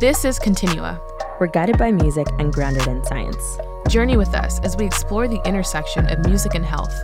This 0.00 0.24
is 0.24 0.38
Continua. 0.38 1.00
We're 1.40 1.48
guided 1.48 1.76
by 1.76 1.90
music 1.90 2.28
and 2.38 2.52
grounded 2.52 2.86
in 2.86 3.02
science. 3.04 3.58
Journey 3.88 4.16
with 4.16 4.32
us 4.32 4.60
as 4.60 4.76
we 4.76 4.86
explore 4.86 5.26
the 5.26 5.44
intersection 5.44 6.06
of 6.06 6.24
music 6.24 6.54
and 6.54 6.64
health. 6.64 6.94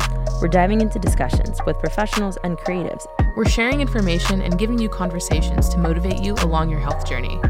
We're 0.40 0.46
diving 0.46 0.80
into 0.80 1.00
discussions 1.00 1.58
with 1.66 1.76
professionals 1.80 2.38
and 2.44 2.56
creatives. 2.56 3.04
We're 3.36 3.48
sharing 3.48 3.80
information 3.80 4.40
and 4.42 4.56
giving 4.56 4.78
you 4.78 4.88
conversations 4.88 5.68
to 5.70 5.78
motivate 5.78 6.22
you 6.22 6.34
along 6.34 6.70
your 6.70 6.78
health 6.78 7.04
journey. 7.04 7.40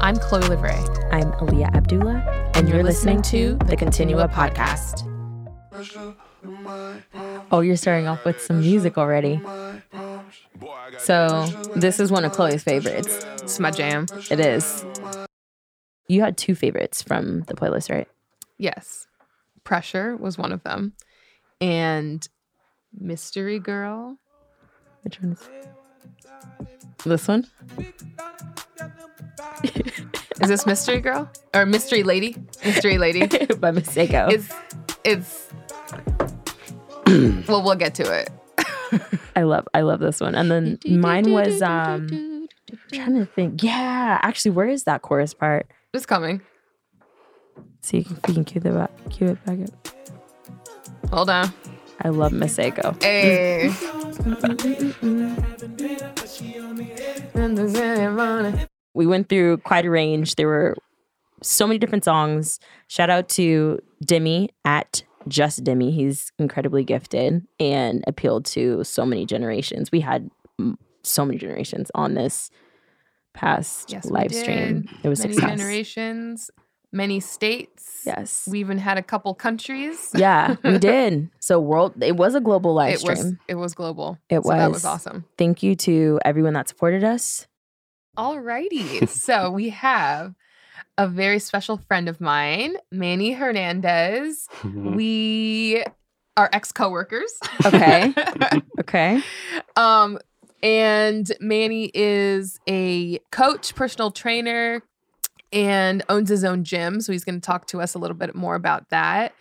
I'm 0.00 0.14
Chloe 0.18 0.42
Livray. 0.42 1.12
I'm 1.12 1.32
Aliyah 1.32 1.74
Abdullah, 1.74 2.52
and, 2.54 2.68
you're, 2.68 2.84
listening, 2.84 3.22
to 3.22 3.58
the 3.64 3.74
Continua 3.76 4.28
podcast. 4.28 5.02
Oh, 7.50 7.60
you're 7.60 7.74
starting 7.74 8.06
off 8.06 8.24
with 8.24 8.40
some 8.40 8.60
music 8.60 8.96
already. 8.98 9.40
So, 10.98 11.46
this 11.76 12.00
is 12.00 12.10
one 12.10 12.24
of 12.24 12.32
Chloe's 12.32 12.62
favorites. 12.62 13.24
It's 13.42 13.60
my 13.60 13.70
jam. 13.70 14.06
It 14.30 14.40
is. 14.40 14.84
You 16.08 16.20
had 16.22 16.36
two 16.36 16.54
favorites 16.54 17.02
from 17.02 17.42
the 17.42 17.54
playlist, 17.54 17.90
right? 17.90 18.08
Yes. 18.58 19.06
Pressure 19.64 20.16
was 20.16 20.38
one 20.38 20.52
of 20.52 20.62
them. 20.62 20.94
And 21.60 22.26
Mystery 22.92 23.58
Girl. 23.58 24.18
Which 25.02 25.20
one 25.20 25.32
is 25.32 25.48
this 27.04 27.28
one? 27.28 27.46
Is 30.42 30.48
this 30.48 30.66
Mystery 30.66 31.00
Girl? 31.00 31.30
Or 31.54 31.64
Mystery 31.64 32.02
Lady? 32.02 32.36
Mystery 32.64 32.98
Lady. 32.98 33.20
by 33.56 33.72
Masego. 33.72 34.30
It's 34.30 34.52
it's 35.02 35.48
well, 37.48 37.62
we'll 37.62 37.74
get 37.74 37.94
to 37.96 38.02
it. 38.12 38.30
I 39.36 39.42
love 39.42 39.68
I 39.74 39.82
love 39.82 40.00
this 40.00 40.20
one. 40.20 40.34
And 40.34 40.50
then 40.50 40.78
mine 40.86 41.30
was 41.30 41.62
um 41.62 42.08
I'm 42.10 42.48
trying 42.92 43.14
to 43.14 43.26
think. 43.26 43.62
Yeah, 43.62 44.18
actually, 44.22 44.52
where 44.52 44.68
is 44.68 44.84
that 44.84 45.02
chorus 45.02 45.34
part? 45.34 45.66
It's 45.92 46.06
coming. 46.06 46.40
See 47.82 47.98
if 47.98 48.10
you 48.10 48.16
can 48.16 48.44
cue 48.44 48.60
the 48.60 48.72
back, 48.72 48.90
cue 49.10 49.28
it 49.28 49.44
back 49.44 49.58
up. 49.60 51.12
Hold 51.12 51.30
on. 51.30 51.52
I 52.02 52.08
love 52.08 52.32
Masego. 52.32 53.00
Hey. 53.02 53.72
We 58.94 59.06
went 59.06 59.28
through 59.28 59.58
quite 59.58 59.84
a 59.84 59.90
range. 59.90 60.36
There 60.36 60.48
were 60.48 60.74
so 61.42 61.66
many 61.66 61.78
different 61.78 62.04
songs. 62.04 62.58
Shout 62.88 63.10
out 63.10 63.28
to 63.30 63.78
Demi 64.02 64.50
at 64.64 65.02
Just 65.28 65.64
Demi. 65.64 65.90
He's 65.90 66.32
incredibly 66.38 66.84
gifted 66.84 67.46
and 67.58 68.04
appealed 68.06 68.44
to 68.46 68.84
so 68.84 69.04
many 69.04 69.26
generations. 69.26 69.90
We 69.90 70.00
had 70.00 70.30
so 71.02 71.24
many 71.24 71.38
generations 71.38 71.90
on 71.94 72.14
this 72.14 72.50
past 73.34 73.90
Yes, 73.92 74.06
live 74.06 74.34
stream. 74.34 74.88
It 75.02 75.08
was 75.08 75.20
many 75.20 75.34
success. 75.34 75.50
generations, 75.58 76.50
many 76.92 77.20
states. 77.20 78.02
Yes. 78.06 78.48
We 78.50 78.60
even 78.60 78.78
had 78.78 78.98
a 78.98 79.02
couple 79.02 79.34
countries. 79.34 80.10
yeah, 80.14 80.56
we 80.64 80.78
did. 80.92 81.28
So 81.40 81.60
world 81.60 81.94
it 82.02 82.16
was 82.16 82.34
a 82.34 82.40
global 82.40 82.72
live 82.74 82.94
it 82.94 83.00
stream. 83.00 83.16
was 83.16 83.32
it 83.48 83.54
was 83.56 83.74
global. 83.74 84.18
It 84.30 84.42
so 84.42 84.48
that 84.50 84.66
was 84.68 84.76
was. 84.78 84.84
awesome. 84.84 85.24
Thank 85.36 85.62
you 85.62 85.74
to 85.76 86.18
everyone 86.24 86.54
that 86.54 86.68
supported 86.68 87.04
us. 87.04 87.46
Alrighty. 88.16 89.08
so 89.08 89.50
we 89.50 89.68
have 89.70 90.34
a 90.98 91.06
very 91.06 91.38
special 91.38 91.76
friend 91.88 92.08
of 92.08 92.20
mine, 92.20 92.76
Manny 92.90 93.32
Hernandez. 93.32 94.48
We 94.64 95.84
are 96.36 96.48
ex 96.52 96.72
coworkers. 96.72 97.32
Okay. 97.64 98.12
Okay. 98.78 99.20
um, 99.76 100.18
and 100.62 101.32
Manny 101.40 101.90
is 101.92 102.60
a 102.68 103.18
coach, 103.32 103.74
personal 103.74 104.10
trainer, 104.10 104.82
and 105.52 106.04
owns 106.08 106.28
his 106.28 106.44
own 106.44 106.62
gym. 106.62 107.00
So 107.00 107.12
he's 107.12 107.24
going 107.24 107.40
to 107.40 107.44
talk 107.44 107.66
to 107.68 107.80
us 107.80 107.94
a 107.94 107.98
little 107.98 108.16
bit 108.16 108.34
more 108.34 108.54
about 108.54 108.90
that. 108.90 109.32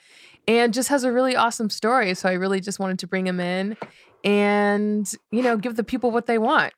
And 0.48 0.74
just 0.74 0.90
has 0.90 1.04
a 1.04 1.12
really 1.12 1.36
awesome 1.36 1.70
story. 1.70 2.14
So 2.16 2.30
I 2.30 2.34
really 2.34 2.60
just 2.60 2.80
wanted 2.80 3.00
to 3.00 3.08
bring 3.08 3.28
him 3.28 3.40
in 3.40 3.78
and, 4.26 5.10
you 5.32 5.42
know, 5.42 5.56
give 5.56 5.76
the 5.76 5.84
people 5.84 6.12
what 6.12 6.26
they 6.26 6.38
want. 6.38 6.74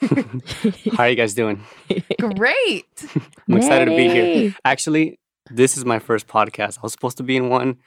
How 0.96 1.04
are 1.04 1.08
you 1.08 1.16
guys 1.16 1.34
doing? 1.34 1.64
Great. 2.20 2.86
I'm 3.48 3.56
excited 3.56 3.86
to 3.86 3.96
be 3.96 4.08
here. 4.08 4.54
Actually, 4.64 5.18
this 5.50 5.76
is 5.76 5.84
my 5.84 5.98
first 5.98 6.26
podcast. 6.26 6.78
I 6.78 6.82
was 6.82 6.92
supposed 6.92 7.16
to 7.16 7.22
be 7.22 7.36
in 7.36 7.48
one 7.48 7.78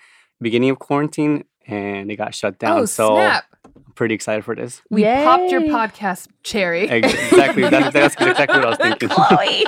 beginning 0.42 0.72
of 0.72 0.80
quarantine 0.80 1.46
and 1.66 2.12
it 2.12 2.18
got 2.18 2.36
shut 2.36 2.60
down. 2.60 2.80
oh, 2.80 2.86
so 2.86 3.16
snap. 3.16 3.46
I'm 3.66 3.94
pretty 3.96 4.16
excited 4.16 4.44
for 4.44 4.56
this. 4.56 4.82
We 4.90 5.04
popped 5.04 5.50
your 5.52 5.62
podcast 5.62 6.28
cherry. 6.44 6.90
Exactly. 6.90 7.64
That's, 7.70 7.94
that's 7.94 8.16
exactly 8.20 8.60
what 8.60 8.66
I 8.66 8.70
was 8.70 8.78
thinking. 8.82 9.10
Chloe. 9.10 9.64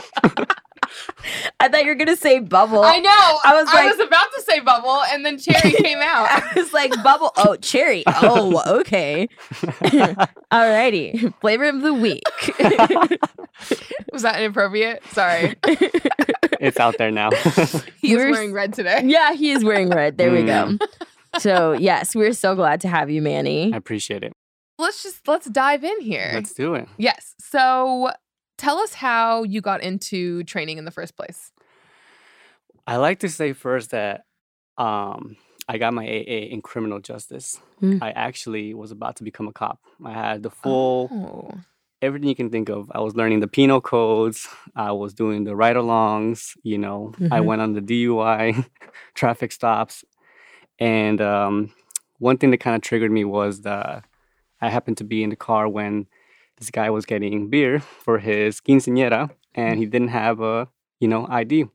I 1.60 1.68
thought 1.70 1.84
you 1.84 1.88
were 1.90 1.96
gonna 1.96 2.16
say 2.16 2.40
bubble. 2.40 2.84
I 2.84 3.00
know. 3.00 3.10
I 3.44 3.54
was 3.56 3.68
I 3.74 3.86
was 3.86 4.00
about 4.00 4.28
to 4.36 4.42
say 4.42 4.60
bubble, 4.60 5.02
and 5.12 5.26
then 5.26 5.38
cherry 5.38 5.72
came 5.84 6.00
out. 6.00 6.28
I 6.30 6.52
was 6.56 6.74
like 6.74 6.92
bubble. 7.04 7.32
Oh, 7.38 7.56
cherry. 7.58 8.04
Oh, 8.08 8.62
okay. 8.80 9.28
Alrighty. 10.52 11.34
Flavor 11.42 11.66
of 11.70 11.82
the 11.82 11.94
week. 11.94 12.24
Was 14.12 14.22
that 14.22 14.40
inappropriate? 14.40 15.04
Sorry. 15.12 15.56
it's 15.64 16.80
out 16.80 16.98
there 16.98 17.12
now. 17.12 17.32
He's 18.02 18.18
We're 18.18 18.32
wearing 18.32 18.54
red 18.54 18.74
today. 18.74 19.02
yeah, 19.06 19.34
he 19.34 19.52
is 19.52 19.64
wearing 19.64 19.90
red. 19.90 20.18
There 20.18 20.32
we 20.32 20.44
go. 20.44 20.68
Mm. 20.68 20.80
So 21.40 21.74
yes, 21.74 22.16
we're 22.16 22.34
so 22.34 22.56
glad 22.56 22.82
to 22.82 22.88
have 22.88 23.10
you, 23.10 23.22
Manny. 23.22 23.74
I 23.74 23.78
appreciate 23.78 24.24
it. 24.24 24.34
Let's 24.78 25.04
just 25.04 25.28
let's 25.28 25.50
dive 25.50 25.84
in 25.84 26.02
here. 26.02 26.32
Let's 26.34 26.54
do 26.54 26.76
it. 26.76 26.88
yes. 26.98 27.34
So 27.40 28.12
tell 28.58 28.78
us 28.80 28.94
how 28.94 29.44
you 29.44 29.62
got 29.62 29.82
into 29.82 30.44
training 30.44 30.78
in 30.78 30.86
the 30.86 30.92
first 30.92 31.16
place. 31.16 31.52
I 32.88 32.98
like 32.98 33.20
to 33.20 33.30
say 33.30 33.54
first 33.54 33.92
that 33.92 34.26
um, 34.78 35.38
I 35.68 35.78
got 35.78 35.94
my 35.94 36.06
AA 36.06 36.50
in 36.52 36.62
criminal 36.62 37.00
justice. 37.00 37.60
Mm. 37.82 38.00
I 38.02 38.12
actually 38.12 38.74
was 38.74 38.92
about 38.92 39.16
to 39.18 39.24
become 39.24 39.48
a 39.48 39.54
cop. 39.54 39.80
I 40.04 40.12
had 40.14 40.44
the 40.44 40.52
full 40.52 41.10
Oh. 41.12 41.60
everything 42.02 42.30
you 42.30 42.36
can 42.36 42.52
think 42.52 42.70
of. 42.70 42.92
I 42.94 43.00
was 43.00 43.16
learning 43.16 43.40
the 43.40 43.48
penal 43.48 43.82
codes. 43.82 44.48
I 44.76 44.92
was 44.92 45.14
doing 45.14 45.44
the 45.46 45.56
ride 45.56 45.76
alongs. 45.76 46.56
You 46.62 46.78
know, 46.78 47.14
I 47.32 47.40
Mhm. 47.40 47.46
went 47.46 47.62
on 47.62 47.74
the 47.74 47.82
DUI, 47.82 48.66
traffic 49.16 49.52
stops. 49.52 50.04
And 50.78 51.22
um, 51.22 51.74
one 52.20 52.38
thing 52.38 52.52
that 52.52 52.58
kind 52.60 52.76
of 52.76 52.82
triggered 52.82 53.12
me 53.12 53.24
was 53.26 53.62
the 53.62 54.04
I 54.62 54.70
happened 54.70 54.98
to 54.98 55.04
be 55.04 55.24
in 55.24 55.30
the 55.30 55.36
car 55.36 55.68
when 55.68 56.08
this 56.58 56.70
guy 56.72 56.90
was 56.90 57.06
getting 57.06 57.50
beer 57.50 57.80
for 57.80 58.20
his 58.20 58.62
quinceañera 58.62 59.30
and 59.54 59.80
he 59.80 59.86
didn't 59.86 60.10
have 60.10 60.42
a, 60.42 60.68
you 61.00 61.08
know, 61.08 61.28
ID. 61.30 61.66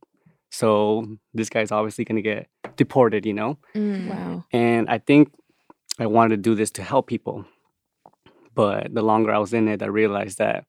So 0.51 1.07
this 1.35 1.49
guy's 1.49 1.71
obviously 1.71 2.05
going 2.05 2.17
to 2.17 2.23
get 2.23 2.49
deported, 2.77 3.25
you 3.27 3.35
know? 3.35 3.59
Mm. 3.75 4.09
Wow. 4.09 4.45
And 4.53 4.89
I 4.89 4.99
think 4.99 5.33
I 5.99 6.07
wanted 6.07 6.31
to 6.37 6.37
do 6.51 6.55
this 6.55 6.71
to 6.73 6.83
help 6.83 7.07
people. 7.07 7.45
But 8.55 8.93
the 8.95 9.03
longer 9.03 9.33
I 9.33 9.39
was 9.39 9.53
in 9.55 9.69
it, 9.69 9.83
I 9.83 9.87
realized 9.87 10.39
that 10.39 10.65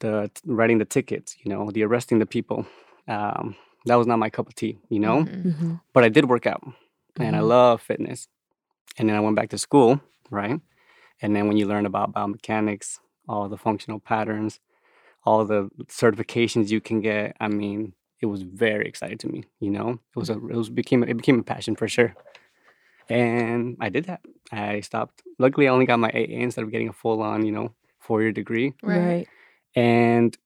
the 0.00 0.30
t- 0.34 0.42
writing 0.46 0.78
the 0.78 0.84
tickets, 0.84 1.36
you 1.42 1.50
know, 1.50 1.70
the 1.70 1.82
arresting 1.84 2.18
the 2.18 2.26
people, 2.26 2.66
um, 3.08 3.56
that 3.86 3.96
was 3.96 4.06
not 4.06 4.18
my 4.18 4.30
cup 4.30 4.46
of 4.48 4.54
tea, 4.54 4.78
you 4.88 5.00
know. 5.00 5.24
Mhm. 5.24 5.54
Mhm. 5.54 5.80
But 5.92 6.04
I 6.04 6.08
did 6.08 6.28
work 6.28 6.46
out, 6.46 6.62
and 7.18 7.34
I 7.34 7.40
Mhm. 7.40 7.48
love 7.48 7.82
fitness. 7.82 8.28
And 8.98 9.08
then 9.08 9.16
I 9.16 9.20
went 9.20 9.36
back 9.36 9.48
to 9.50 9.58
school, 9.58 10.00
right? 10.30 10.60
And 11.20 11.34
then 11.34 11.48
when 11.48 11.56
you 11.56 11.66
learn 11.66 11.86
about 11.86 12.12
biomechanics, 12.14 12.98
all 13.32 13.48
the 13.48 13.56
functional 13.56 13.98
patterns, 13.98 14.60
all 15.24 15.44
the 15.44 15.70
certifications 15.88 16.68
you 16.68 16.80
can 16.80 17.00
get, 17.00 17.36
I 17.40 17.48
mean, 17.48 17.94
it 18.20 18.26
was 18.26 18.42
very 18.42 18.86
exciting 18.86 19.18
to 19.18 19.28
me. 19.28 19.44
You 19.58 19.70
know, 19.70 19.90
it 19.90 20.18
was 20.18 20.30
a 20.30 20.34
it 20.34 20.56
was 20.56 20.70
became 20.70 21.02
it 21.02 21.16
became 21.16 21.40
a 21.40 21.42
passion 21.42 21.74
for 21.74 21.88
sure. 21.88 22.14
And 23.08 23.76
I 23.80 23.88
did 23.88 24.04
that. 24.04 24.20
I 24.52 24.80
stopped. 24.80 25.22
Luckily, 25.38 25.66
I 25.66 25.72
only 25.72 25.86
got 25.86 25.98
my 25.98 26.10
AA 26.10 26.40
instead 26.46 26.64
of 26.64 26.70
getting 26.70 26.88
a 26.88 26.92
full 26.92 27.20
on, 27.20 27.44
you 27.44 27.52
know, 27.52 27.74
four 27.98 28.22
year 28.22 28.32
degree. 28.32 28.74
Right. 28.82 29.26
And 29.74 30.36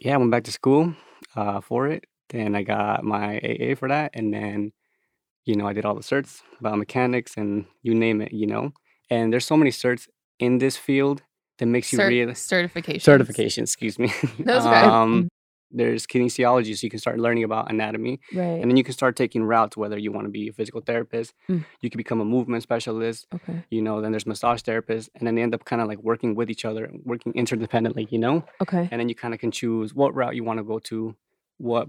yeah, 0.00 0.14
I 0.14 0.18
went 0.18 0.30
back 0.30 0.44
to 0.44 0.52
school 0.52 0.94
uh, 1.36 1.60
for 1.60 1.88
it. 1.88 2.04
Then 2.28 2.54
I 2.54 2.62
got 2.62 3.04
my 3.04 3.38
AA 3.38 3.74
for 3.76 3.88
that. 3.88 4.10
And 4.14 4.32
then, 4.32 4.72
you 5.44 5.56
know, 5.56 5.66
I 5.66 5.72
did 5.72 5.84
all 5.84 5.94
the 5.94 6.02
certs, 6.02 6.42
biomechanics, 6.62 7.36
and 7.36 7.66
you 7.82 7.94
name 7.94 8.20
it, 8.20 8.32
you 8.32 8.46
know. 8.46 8.72
And 9.10 9.32
there's 9.32 9.46
so 9.46 9.56
many 9.56 9.70
certs 9.70 10.08
in 10.38 10.58
this 10.58 10.76
field 10.76 11.22
that 11.58 11.66
makes 11.66 11.92
you 11.92 11.98
Cert- 11.98 12.08
really 12.08 12.34
certification. 12.34 13.00
certification, 13.00 13.62
excuse 13.64 13.98
me. 13.98 14.08
That's 14.38 14.66
okay. 14.66 14.80
um, 14.80 15.28
there's 15.74 16.06
kinesiology, 16.06 16.76
so 16.76 16.84
you 16.84 16.90
can 16.90 16.98
start 16.98 17.18
learning 17.18 17.44
about 17.44 17.70
anatomy. 17.70 18.20
Right. 18.34 18.44
And 18.60 18.70
then 18.70 18.76
you 18.76 18.84
can 18.84 18.92
start 18.92 19.16
taking 19.16 19.42
routes, 19.42 19.74
whether 19.74 19.96
you 19.96 20.12
want 20.12 20.26
to 20.26 20.30
be 20.30 20.48
a 20.48 20.52
physical 20.52 20.82
therapist, 20.82 21.32
Mm. 21.48 21.64
you 21.80 21.88
can 21.88 21.96
become 21.96 22.20
a 22.20 22.26
movement 22.26 22.62
specialist, 22.62 23.26
okay. 23.34 23.64
you 23.70 23.80
know, 23.80 24.00
then 24.02 24.12
there's 24.12 24.26
massage 24.26 24.60
therapists, 24.60 25.08
and 25.14 25.26
then 25.26 25.34
they 25.34 25.40
end 25.42 25.54
up 25.54 25.64
kind 25.64 25.80
of 25.80 25.88
like 25.88 25.98
working 26.02 26.34
with 26.34 26.50
each 26.50 26.64
other, 26.66 26.90
working 27.04 27.32
interdependently, 27.32 28.10
you 28.12 28.18
know? 28.18 28.44
Okay. 28.60 28.86
and 28.90 29.00
then 29.00 29.08
you 29.08 29.14
kind 29.14 29.32
of 29.32 29.40
can 29.40 29.50
choose 29.50 29.94
what 29.94 30.14
route 30.14 30.34
you 30.36 30.44
want 30.44 30.58
to 30.58 30.64
go 30.64 30.78
to, 30.80 31.16
what 31.56 31.88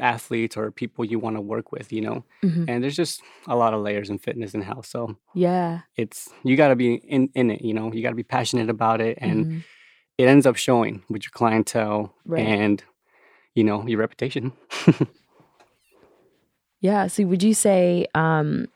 athletes 0.00 0.56
or 0.56 0.70
people 0.70 1.04
you 1.04 1.18
want 1.18 1.36
to 1.36 1.40
work 1.40 1.70
with, 1.72 1.92
you 1.92 2.00
know. 2.00 2.24
Mhm. 2.42 2.64
And 2.68 2.82
there's 2.82 2.96
just 2.96 3.22
a 3.46 3.54
lot 3.56 3.72
of 3.74 3.82
layers 3.82 4.10
in 4.10 4.18
fitness 4.18 4.54
and 4.54 4.64
health, 4.64 4.86
so 4.86 5.16
Yeah. 5.34 5.80
it's 5.96 6.28
you 6.44 6.56
got 6.56 6.68
to 6.68 6.76
be 6.76 6.94
in 6.94 7.30
in 7.34 7.50
it, 7.50 7.62
you 7.62 7.72
know. 7.74 7.92
You 7.92 8.02
got 8.02 8.10
to 8.10 8.16
be 8.16 8.22
passionate 8.24 8.68
about 8.70 9.00
it, 9.00 9.18
and 9.20 9.46
Mhm. 9.46 9.64
it 10.18 10.26
ends 10.28 10.46
up 10.46 10.56
showing 10.56 11.02
with 11.08 11.22
your 11.24 11.30
clientele, 11.32 12.14
Right. 12.24 12.46
and 12.46 12.82
you 13.54 13.64
know, 13.64 13.86
your 13.86 13.98
reputation. 13.98 14.52
Yeah. 16.80 17.08
So 17.08 17.24
would 17.24 17.42
you 17.42 17.52
say 17.52 18.06
um, 18.14 18.66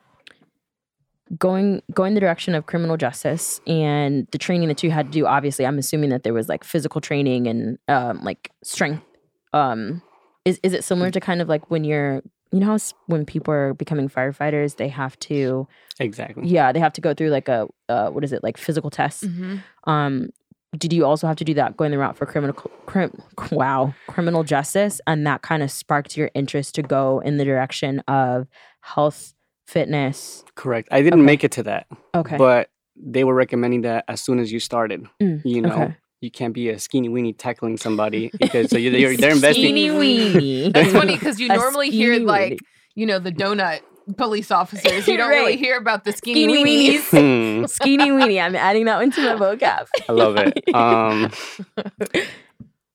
going 1.39 1.83
going 1.95 2.15
the 2.15 2.21
direction 2.21 2.55
of 2.55 2.67
criminal 2.67 2.97
justice 2.99 3.61
and 3.67 4.27
the 4.31 4.37
training 4.39 4.69
that 4.69 4.83
you 4.83 4.91
had 4.91 5.07
to 5.07 5.13
do? 5.13 5.27
Obviously, 5.27 5.65
I'm 5.67 5.79
assuming 5.79 6.11
that 6.11 6.23
there 6.23 6.35
was 6.35 6.49
like 6.49 6.65
physical 6.65 7.01
training 7.01 7.47
and 7.47 7.79
um, 7.89 8.23
like 8.23 8.51
strength. 8.63 9.03
Um, 9.55 10.03
is 10.45 10.61
is 10.63 10.73
it 10.73 10.85
similar 10.85 11.11
to 11.11 11.21
kind 11.21 11.41
of 11.41 11.49
like 11.49 11.71
when 11.71 11.85
you're 11.85 12.23
you 12.53 12.61
know 12.61 12.67
how 12.67 12.79
when 13.07 13.25
people 13.27 13.53
are 13.53 13.75
becoming 13.75 14.09
firefighters 14.09 14.77
they 14.77 14.89
have 14.89 15.19
to 15.21 15.67
exactly. 15.99 16.47
yeah 16.47 16.73
they 16.73 16.81
have 16.81 16.93
to 16.93 17.01
go 17.01 17.15
through 17.15 17.31
like 17.31 17.49
a 17.49 17.67
uh, 17.89 18.11
what 18.11 18.23
is 18.25 18.33
it 18.33 18.43
like 18.43 18.57
physical 18.57 18.91
tests 18.91 19.25
Mhm. 19.25 19.63
um 19.85 20.29
did 20.77 20.93
you 20.93 21.05
also 21.07 21.27
have 21.29 21.37
to 21.37 21.45
do 21.45 21.55
that 21.55 21.77
going 21.77 21.93
the 21.93 21.99
route 21.99 22.17
for 22.17 22.27
criminal 22.27 22.55
crim, 22.87 23.11
wow 23.53 23.95
criminal 24.09 24.43
justice 24.45 25.01
and 25.07 25.27
that 25.27 25.43
kind 25.43 25.63
of 25.63 25.71
sparked 25.71 26.17
your 26.17 26.31
interest 26.35 26.75
to 26.75 26.83
go 26.83 27.21
in 27.21 27.37
the 27.37 27.45
direction 27.45 28.01
of 28.09 28.47
health 28.81 29.35
fitness 29.67 30.45
Correct. 30.57 30.89
I 30.93 31.03
didn't 31.03 31.21
Okay. 31.21 31.27
make 31.27 31.43
it 31.45 31.53
to 31.53 31.63
that, 31.65 31.87
okay 32.15 32.37
but 32.37 32.71
they 32.97 33.25
were 33.25 33.35
recommending 33.35 33.81
that 33.83 34.05
as 34.07 34.21
soon 34.21 34.39
as 34.39 34.53
you 34.53 34.61
started. 34.61 35.05
Mm, 35.21 35.41
You 35.45 35.63
know, 35.63 35.73
okay. 35.73 35.97
You 36.25 36.31
can't 36.31 36.55
be 36.55 36.69
a 36.71 36.79
skinny 36.79 37.09
weenie 37.09 37.35
tackling 37.37 37.77
somebody 37.77 38.31
because 38.41 38.71
so 38.71 38.79
you're, 38.79 38.93
you're 38.95 39.17
they're 39.17 39.33
investing. 39.33 39.65
Skinny 39.65 39.89
weenie. 39.91 40.73
That's 40.75 40.93
funny 40.93 41.15
because 41.15 41.39
you 41.39 41.49
A 41.53 41.57
normally 41.57 41.91
hear 41.91 42.15
skinny 42.15 42.25
like 42.25 42.53
weenie. 42.55 42.59
you 42.95 43.07
know 43.07 43.19
the 43.19 43.33
donut 43.33 43.81
police 44.17 44.51
officers. 44.51 45.07
You 45.09 45.17
don't 45.17 45.31
really 45.31 45.57
hear 45.57 45.77
about 45.79 46.05
the 46.05 46.13
skinny, 46.13 46.45
skinny 46.45 46.65
weenies. 46.65 47.01
weenies 47.11 47.61
Hmm, 47.61 47.67
skinny 47.67 48.11
weenie 48.11 48.41
i'm 48.45 48.55
adding 48.57 48.85
that 48.87 48.99
one 48.99 49.11
to 49.13 49.21
my 49.23 49.35
vocab 49.45 49.87
I 50.09 50.13
love 50.13 50.37
it. 50.37 50.53
Um, 50.75 51.31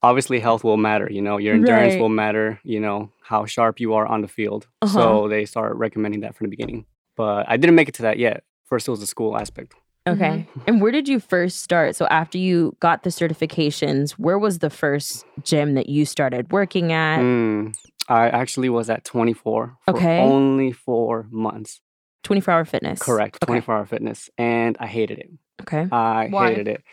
obviously, 0.03 0.39
health 0.39 0.63
will 0.63 0.77
matter. 0.77 1.07
You 1.11 1.21
know, 1.21 1.37
your 1.37 1.53
endurance 1.55 1.93
Right. 1.93 2.01
will 2.01 2.09
matter. 2.09 2.59
You 2.63 2.79
know 2.79 3.11
how 3.21 3.45
sharp 3.45 3.79
you 3.79 3.93
are 3.95 4.05
on 4.05 4.21
the 4.21 4.27
field. 4.27 4.67
Uh-huh. 4.81 4.93
So 4.93 5.27
they 5.27 5.45
start 5.45 5.75
recommending 5.75 6.21
that 6.21 6.35
from 6.35 6.45
the 6.45 6.49
beginning. 6.49 6.85
But 7.15 7.45
I 7.49 7.57
didn't 7.57 7.75
make 7.75 7.89
it 7.89 7.95
to 7.95 8.03
that 8.03 8.17
yet. 8.17 8.43
First, 8.65 8.87
it 8.87 8.91
was 8.91 8.99
the 8.99 9.07
school 9.07 9.35
aspect. 9.37 9.73
Okay. 10.13 10.47
And 10.67 10.81
where 10.81 10.91
did 10.91 11.07
you 11.07 11.19
first 11.19 11.61
start? 11.61 11.95
So 11.95 12.05
after 12.07 12.37
you 12.37 12.75
got 12.79 13.03
the 13.03 13.09
certifications, 13.09 14.11
where 14.11 14.37
was 14.39 14.59
the 14.59 14.69
first 14.69 15.25
gym 15.43 15.73
that 15.75 15.89
you 15.89 16.05
started 16.05 16.51
working 16.51 16.91
at? 16.91 17.19
Mm, 17.19 17.75
I 18.07 18.29
actually 18.29 18.69
was 18.69 18.89
at 18.89 19.03
24 19.03 19.77
for 19.85 19.95
Okay. 19.95 20.19
only 20.19 20.71
four 20.71 21.27
months. 21.31 21.81
24 22.23 22.53
hour 22.53 22.65
fitness. 22.65 22.99
Correct, 22.99 23.37
Okay. 23.43 23.53
24 23.53 23.75
hour 23.75 23.85
fitness, 23.85 24.29
and 24.37 24.75
I 24.79 24.87
hated 24.87 25.19
it. 25.19 25.29
Okay. 25.61 25.87
I 25.91 26.27
Why? 26.29 26.49
hated 26.49 26.67
it. 26.67 26.83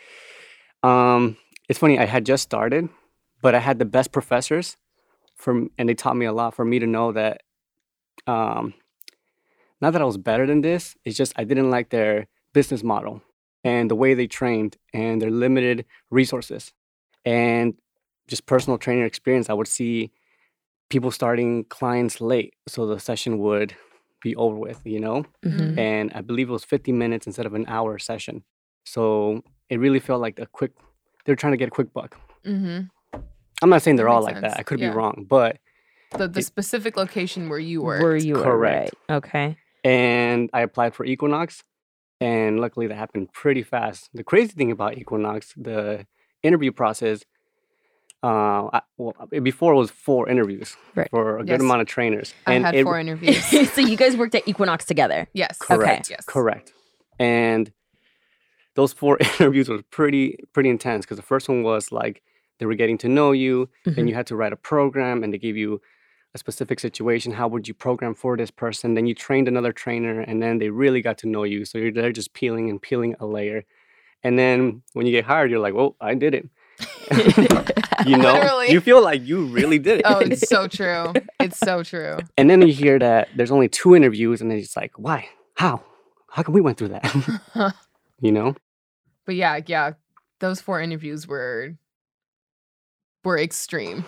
Um, 0.83 1.37
it's 1.67 1.79
funny. 1.79 1.99
I 1.99 2.05
had 2.05 2.25
just 2.25 2.43
started, 2.43 2.87
but 3.41 3.55
I 3.55 3.59
had 3.59 3.77
the 3.79 3.85
best 3.85 4.11
professors, 4.11 4.77
from 5.35 5.69
and 5.77 5.89
they 5.89 5.93
taught 5.95 6.15
me 6.15 6.25
a 6.25 6.33
lot. 6.33 6.55
For 6.55 6.63
me 6.65 6.79
to 6.79 6.87
know 6.87 7.11
that, 7.11 7.41
um, 8.25 8.73
not 9.81 9.93
that 9.93 10.01
I 10.01 10.05
was 10.05 10.17
better 10.17 10.45
than 10.47 10.61
this. 10.61 10.95
It's 11.03 11.17
just 11.17 11.33
I 11.35 11.43
didn't 11.43 11.69
like 11.69 11.89
their 11.89 12.27
business 12.57 12.83
model 12.93 13.15
and 13.63 13.83
the 13.91 13.99
way 14.03 14.11
they 14.19 14.27
trained 14.39 14.73
and 15.01 15.13
their 15.21 15.33
limited 15.45 15.77
resources, 16.19 16.63
and 17.25 17.67
just 18.31 18.43
personal 18.53 18.77
trainer 18.85 19.05
experience. 19.11 19.45
I 19.49 19.55
would 19.59 19.67
see 19.79 19.95
people 20.93 21.11
starting 21.11 21.51
clients 21.77 22.15
late, 22.33 22.51
so 22.73 22.79
the 22.87 22.99
session 23.09 23.31
would 23.45 23.69
be 24.25 24.31
over 24.43 24.57
with. 24.65 24.79
You 24.95 24.99
know 25.05 25.17
Mhm. 25.45 25.77
and 25.89 26.05
I 26.19 26.21
believe 26.29 26.47
it 26.49 26.55
was 26.59 26.65
50 26.75 26.91
minutes 27.03 27.27
instead 27.29 27.45
of 27.49 27.53
an 27.59 27.65
hour 27.75 27.91
session. 28.11 28.35
So 28.93 29.41
it 29.73 29.77
really 29.85 29.99
felt 30.07 30.21
like 30.27 30.37
a 30.45 30.47
quick. 30.57 30.71
They're 31.23 31.39
trying 31.41 31.53
to 31.57 31.61
get 31.63 31.67
a 31.73 31.75
quick 31.79 31.91
buck. 31.99 32.11
hmm 32.45 32.79
I'm 33.61 33.69
not 33.73 33.81
saying 33.83 33.95
they're 33.97 34.13
all 34.15 34.21
makes 34.25 34.33
like 34.33 34.41
that. 34.45 34.59
I 34.59 34.63
could 34.67 34.79
Yeah. 34.79 34.89
be 34.91 34.95
wrong, 34.97 35.25
but 35.37 35.53
The 36.19 36.27
the 36.35 36.39
It- 36.39 36.45
specific 36.53 36.93
location 37.03 37.41
where 37.51 37.59
you 37.71 37.79
were. 37.87 37.99
Were 38.05 38.15
you 38.29 38.35
were 38.35 38.43
Correct. 38.49 38.91
right? 39.09 39.17
Okay. 39.19 39.47
and 39.83 40.49
I 40.59 40.61
applied 40.67 40.93
for 40.95 41.03
Equinox, 41.05 41.63
and 42.19 42.59
luckily 42.59 42.87
that 42.87 42.95
happened 42.95 43.31
pretty 43.33 43.63
fast. 43.63 44.09
The 44.13 44.23
crazy 44.23 44.51
thing 44.53 44.71
about 44.71 44.97
Equinox, 44.97 45.53
the 45.55 46.05
interview 46.43 46.71
process. 46.71 47.23
Uh, 48.23 48.69
I, 48.73 48.81
well, 48.97 49.13
before 49.43 49.73
it 49.73 49.77
was 49.77 49.91
four 49.91 50.27
interviews 50.27 50.75
Right. 50.95 51.07
for 51.11 51.37
a 51.37 51.41
good 51.41 51.49
Yes. 51.49 51.61
amount 51.61 51.81
of 51.81 51.87
trainers, 51.87 52.33
I 52.47 52.55
and 52.55 52.65
had 52.65 52.73
it, 52.75 52.83
four 52.83 52.99
interviews. 52.99 53.45
so 53.73 53.81
you 53.81 53.95
guys 53.95 54.17
worked 54.17 54.33
at 54.33 54.47
Equinox 54.47 54.85
together. 54.85 55.27
yes. 55.33 55.57
Correct. 55.59 56.09
Yes. 56.09 56.25
Correct. 56.25 56.73
And 57.19 57.71
those 58.73 58.91
four 58.93 59.17
interviews 59.39 59.69
were 59.69 59.81
pretty 59.91 60.39
pretty 60.53 60.69
intense 60.69 61.05
because 61.05 61.17
the 61.17 61.23
first 61.23 61.47
one 61.47 61.61
was 61.61 61.91
like 61.91 62.23
they 62.59 62.65
were 62.65 62.73
getting 62.75 62.97
to 62.99 63.07
know 63.07 63.31
you, 63.33 63.69
Mhm. 63.85 63.95
then 63.95 64.07
you 64.07 64.15
had 64.15 64.25
to 64.27 64.35
write 64.35 64.51
a 64.51 64.55
program, 64.57 65.23
and 65.23 65.31
they 65.31 65.37
gave 65.37 65.55
you 65.55 65.79
a 66.37 66.39
specific 66.39 66.79
situation. 66.79 67.33
How 67.33 67.47
would 67.47 67.67
you 67.67 67.73
program 67.73 68.13
for 68.13 68.37
this 68.37 68.51
person? 68.51 68.93
Then 68.93 69.07
you 69.07 69.15
trained 69.15 69.47
another 69.47 69.73
trainer, 69.73 70.21
and 70.21 70.41
then 70.41 70.59
they 70.59 70.69
really 70.69 71.01
got 71.01 71.17
to 71.19 71.27
know 71.27 71.43
you. 71.43 71.65
So 71.65 71.77
you're 71.77 71.91
there 71.91 72.11
just 72.11 72.33
peeling 72.33 72.69
and 72.69 72.81
peeling 72.81 73.15
a 73.19 73.25
layer. 73.25 73.65
And 74.23 74.37
then 74.37 74.83
when 74.93 75.05
you 75.05 75.11
get 75.11 75.25
hired, 75.25 75.49
you're 75.51 75.59
like, 75.59 75.73
"Well, 75.73 75.95
I 75.99 76.13
did 76.13 76.33
it." 76.35 76.49
you 78.05 78.17
know, 78.23 78.33
Literally. 78.33 78.71
you 78.71 78.79
feel 78.81 79.01
like 79.01 79.25
you 79.25 79.45
really 79.47 79.79
did 79.79 79.99
it. 79.99 80.05
Oh, 80.05 80.19
it's 80.19 80.47
so 80.47 80.67
true. 80.79 81.13
It's 81.39 81.57
so 81.57 81.83
true. 81.83 82.17
And 82.37 82.49
then 82.49 82.61
you 82.61 82.73
hear 82.73 82.99
that 82.99 83.29
there's 83.35 83.51
only 83.51 83.67
two 83.67 83.95
interviews, 83.95 84.41
and 84.41 84.49
then 84.49 84.57
it's 84.59 84.77
like, 84.77 84.93
"Why? 84.97 85.27
How? 85.55 85.83
How 86.29 86.43
come 86.43 86.53
we 86.53 86.61
went 86.61 86.77
through 86.77 86.89
that?" 86.89 87.73
you 88.21 88.31
know. 88.31 88.55
But 89.25 89.35
yeah, 89.35 89.59
yeah, 89.65 89.93
those 90.39 90.61
four 90.61 90.79
interviews 90.81 91.27
were 91.27 91.75
were 93.23 93.39
extreme. 93.39 94.05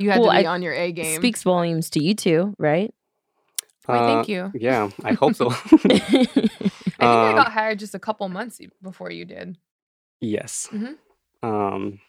You 0.00 0.10
had 0.10 0.20
Well, 0.20 0.30
to 0.32 0.38
be 0.40 0.46
I- 0.46 0.50
on 0.52 0.62
your 0.62 0.72
A 0.74 0.92
game. 0.92 1.16
Speaks 1.16 1.42
volumes 1.42 1.90
to 1.90 2.02
you 2.02 2.14
too, 2.14 2.54
right? 2.58 2.92
Why, 3.86 3.98
thank 3.98 4.28
Uh, 4.28 4.32
you. 4.32 4.52
Yeah, 4.54 4.90
I 5.04 5.12
hope 5.14 5.34
so. 5.34 5.50
I 5.50 5.54
think 5.54 6.40
I 7.00 7.28
um, 7.30 7.36
got 7.36 7.52
hired 7.52 7.78
just 7.78 7.94
a 7.94 7.98
couple 7.98 8.28
months 8.28 8.60
before 8.82 9.10
you 9.10 9.24
did. 9.24 9.56
yes. 10.20 10.68
Mhm. 10.72 10.96
Um, 11.42 12.00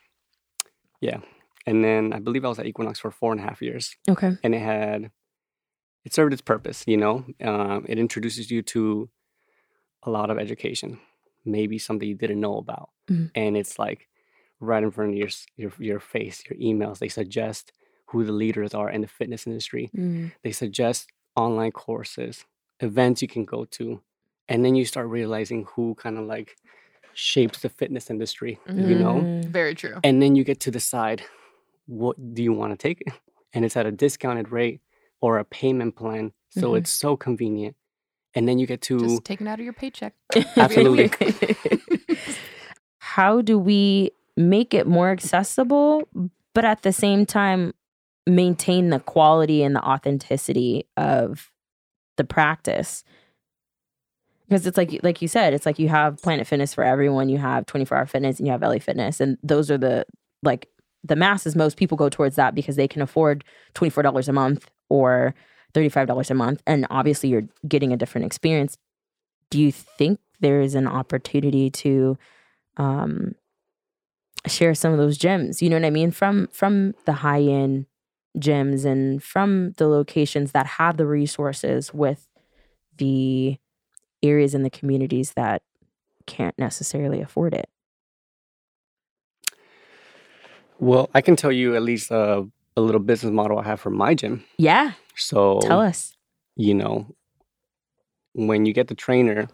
yeah, 1.00 1.20
and 1.66 1.84
then 1.84 2.14
I 2.14 2.20
believe 2.20 2.44
I 2.46 2.50
was 2.50 2.60
at 2.60 2.66
Equinox 2.68 3.00
for 3.00 3.12
four 3.12 3.32
and 3.32 3.40
a 3.42 3.44
half 3.44 3.62
years, 3.62 3.96
okay. 4.10 4.38
and 4.44 4.54
it 4.54 4.60
had 4.62 5.12
it 6.04 6.14
served 6.14 6.34
its 6.34 6.42
purpose. 6.42 6.84
You 6.86 6.98
know, 6.98 7.26
um, 7.44 7.86
it 7.88 7.98
introduces 7.98 8.52
you 8.52 8.62
to 8.64 9.10
a 10.04 10.10
lot 10.12 10.30
of 10.30 10.38
education, 10.38 11.00
maybe 11.46 11.78
something 11.80 12.08
you 12.08 12.16
didn't 12.16 12.42
know 12.42 12.58
about, 12.58 12.90
Mhm. 13.10 13.32
and 13.34 13.56
it's 13.58 13.80
like 13.80 14.10
right 14.60 14.84
in 14.84 14.92
front 14.92 15.12
of 15.12 15.18
your 15.18 15.30
your 15.56 15.72
your 15.80 16.00
face, 16.02 16.44
your 16.50 16.60
emails. 16.60 17.00
They 17.00 17.08
suggest 17.10 17.72
who 18.12 18.24
the 18.26 18.32
leaders 18.32 18.74
are 18.74 18.90
in 18.90 19.02
the 19.02 19.08
fitness 19.08 19.48
industry. 19.48 19.90
Mm. 19.96 20.32
they 20.44 20.52
suggest 20.52 21.10
online 21.36 21.72
courses, 21.72 22.46
events 22.80 23.22
you 23.22 23.28
can 23.28 23.46
go 23.46 23.66
to, 23.66 24.02
and 24.50 24.64
then 24.66 24.76
you 24.76 24.86
start 24.86 25.08
realizing 25.08 25.66
who 25.76 25.96
kind 25.96 26.18
of 26.18 26.26
like 26.26 26.58
shapes 27.14 27.60
the 27.62 27.70
fitness 27.70 28.10
industry, 28.10 28.60
you 28.68 28.96
know? 28.96 29.16
Mm. 29.26 29.46
Very 29.46 29.76
true. 29.76 29.98
And 30.04 30.22
then 30.22 30.36
you 30.36 30.44
get 30.44 30.60
to 30.62 30.72
decide 30.72 31.24
what 31.88 32.16
do 32.34 32.42
you 32.44 32.54
want 32.54 32.72
to 32.74 32.78
take? 32.78 33.04
And 33.54 33.66
it's 33.66 33.76
at 33.78 33.86
a 33.86 33.92
discounted 33.92 34.52
rate 34.52 34.80
or 35.22 35.38
a 35.40 35.44
payment 35.46 35.96
plan. 35.96 36.32
So 36.50 36.72
Mhm. 36.72 36.78
it's 36.80 36.90
so 36.92 37.16
convenient. 37.18 37.76
And 38.34 38.48
then 38.48 38.60
you 38.60 38.66
get 38.68 38.82
to 38.84 38.98
Just 39.00 39.26
taken 39.26 39.48
out 39.48 39.60
of 39.60 39.66
your 39.66 39.74
paycheck. 39.74 40.14
Absolutely. 40.58 41.10
How 43.00 43.42
do 43.42 43.58
we 43.60 44.12
make 44.38 44.74
it 44.74 44.88
more 44.88 45.12
accessible, 45.12 46.08
but 46.54 46.64
at 46.66 46.84
the 46.84 46.94
same 46.94 47.26
time 47.26 47.74
maintain 48.28 48.90
the 48.90 49.00
quality 49.00 49.64
and 49.64 49.76
the 49.76 49.84
authenticity 49.84 50.88
of 50.98 51.52
the 52.18 52.24
practice? 52.24 53.04
Because 54.48 54.68
it's 54.68 54.78
like 54.78 55.00
like 55.04 55.22
you 55.22 55.28
said, 55.28 55.54
it's 55.54 55.66
like 55.66 55.80
you 55.80 55.90
have 55.90 56.22
Planet 56.22 56.46
Fitness 56.46 56.74
for 56.74 56.84
everyone, 56.84 57.30
you 57.30 57.38
have 57.38 57.66
24 57.66 57.98
Hour 57.98 58.06
Fitness, 58.06 58.38
and 58.38 58.48
you 58.48 58.52
have 58.52 58.62
LA 58.62 58.80
Fitness, 58.80 59.20
and 59.20 59.38
those 59.44 59.72
are 59.72 59.78
the 59.78 60.06
like 60.44 60.68
the 61.04 61.16
masses. 61.16 61.56
Most 61.56 61.78
people 61.78 61.98
go 61.98 62.10
towards 62.10 62.36
that 62.36 62.54
because 62.54 62.76
they 62.76 62.88
can 62.88 63.02
afford 63.02 63.44
$24 63.76 64.28
a 64.28 64.34
month 64.34 64.70
or 64.90 65.34
$35 65.74 66.30
a 66.30 66.34
month, 66.34 66.62
and 66.68 66.86
obviously 66.90 67.30
you're 67.30 67.48
getting 67.68 67.94
a 67.94 67.98
different 67.98 68.26
experience. 68.26 68.78
Do 69.50 69.60
you 69.60 69.72
think 69.72 70.20
there 70.42 70.62
is 70.62 70.76
an 70.76 70.88
opportunity 70.88 71.70
to 71.70 72.18
um, 72.78 73.36
share 74.48 74.76
some 74.76 74.92
of 74.92 74.98
those 74.98 75.18
gems? 75.18 75.62
You 75.62 75.70
know 75.70 75.78
what 75.78 75.86
I 75.86 75.92
mean 75.92 76.12
from 76.12 76.48
from 76.52 76.94
the 77.06 77.14
high 77.14 77.42
end 77.42 77.86
gyms 78.38 78.86
and 78.86 79.22
from 79.22 79.72
the 79.78 79.88
locations 79.88 80.52
that 80.54 80.66
have 80.66 80.98
the 80.98 81.06
resources 81.06 81.94
with 81.94 82.28
the 82.98 83.58
areas 84.24 84.54
in 84.56 84.64
the 84.64 84.70
communities 84.70 85.34
that 85.34 85.62
can't 86.28 86.58
necessarily 86.58 87.22
afford 87.22 87.54
it. 87.54 87.70
well, 90.80 91.10
I 91.14 91.22
can 91.22 91.36
tell 91.36 91.52
you 91.52 91.76
at 91.76 91.84
least 91.84 92.12
uh, 92.12 92.44
a 92.76 92.82
little 92.82 93.02
business 93.02 93.32
model 93.32 93.60
I 93.60 93.64
have 93.64 93.80
for 93.80 93.90
my 93.92 94.16
gym. 94.16 94.44
Yeah, 94.58 94.94
So 95.16 95.60
tell 95.62 95.80
us. 95.80 96.16
you 96.56 96.74
know, 96.74 97.08
when 98.34 98.66
you 98.66 98.74
get 98.74 98.88
the 98.88 98.96
trainer, 98.96 99.48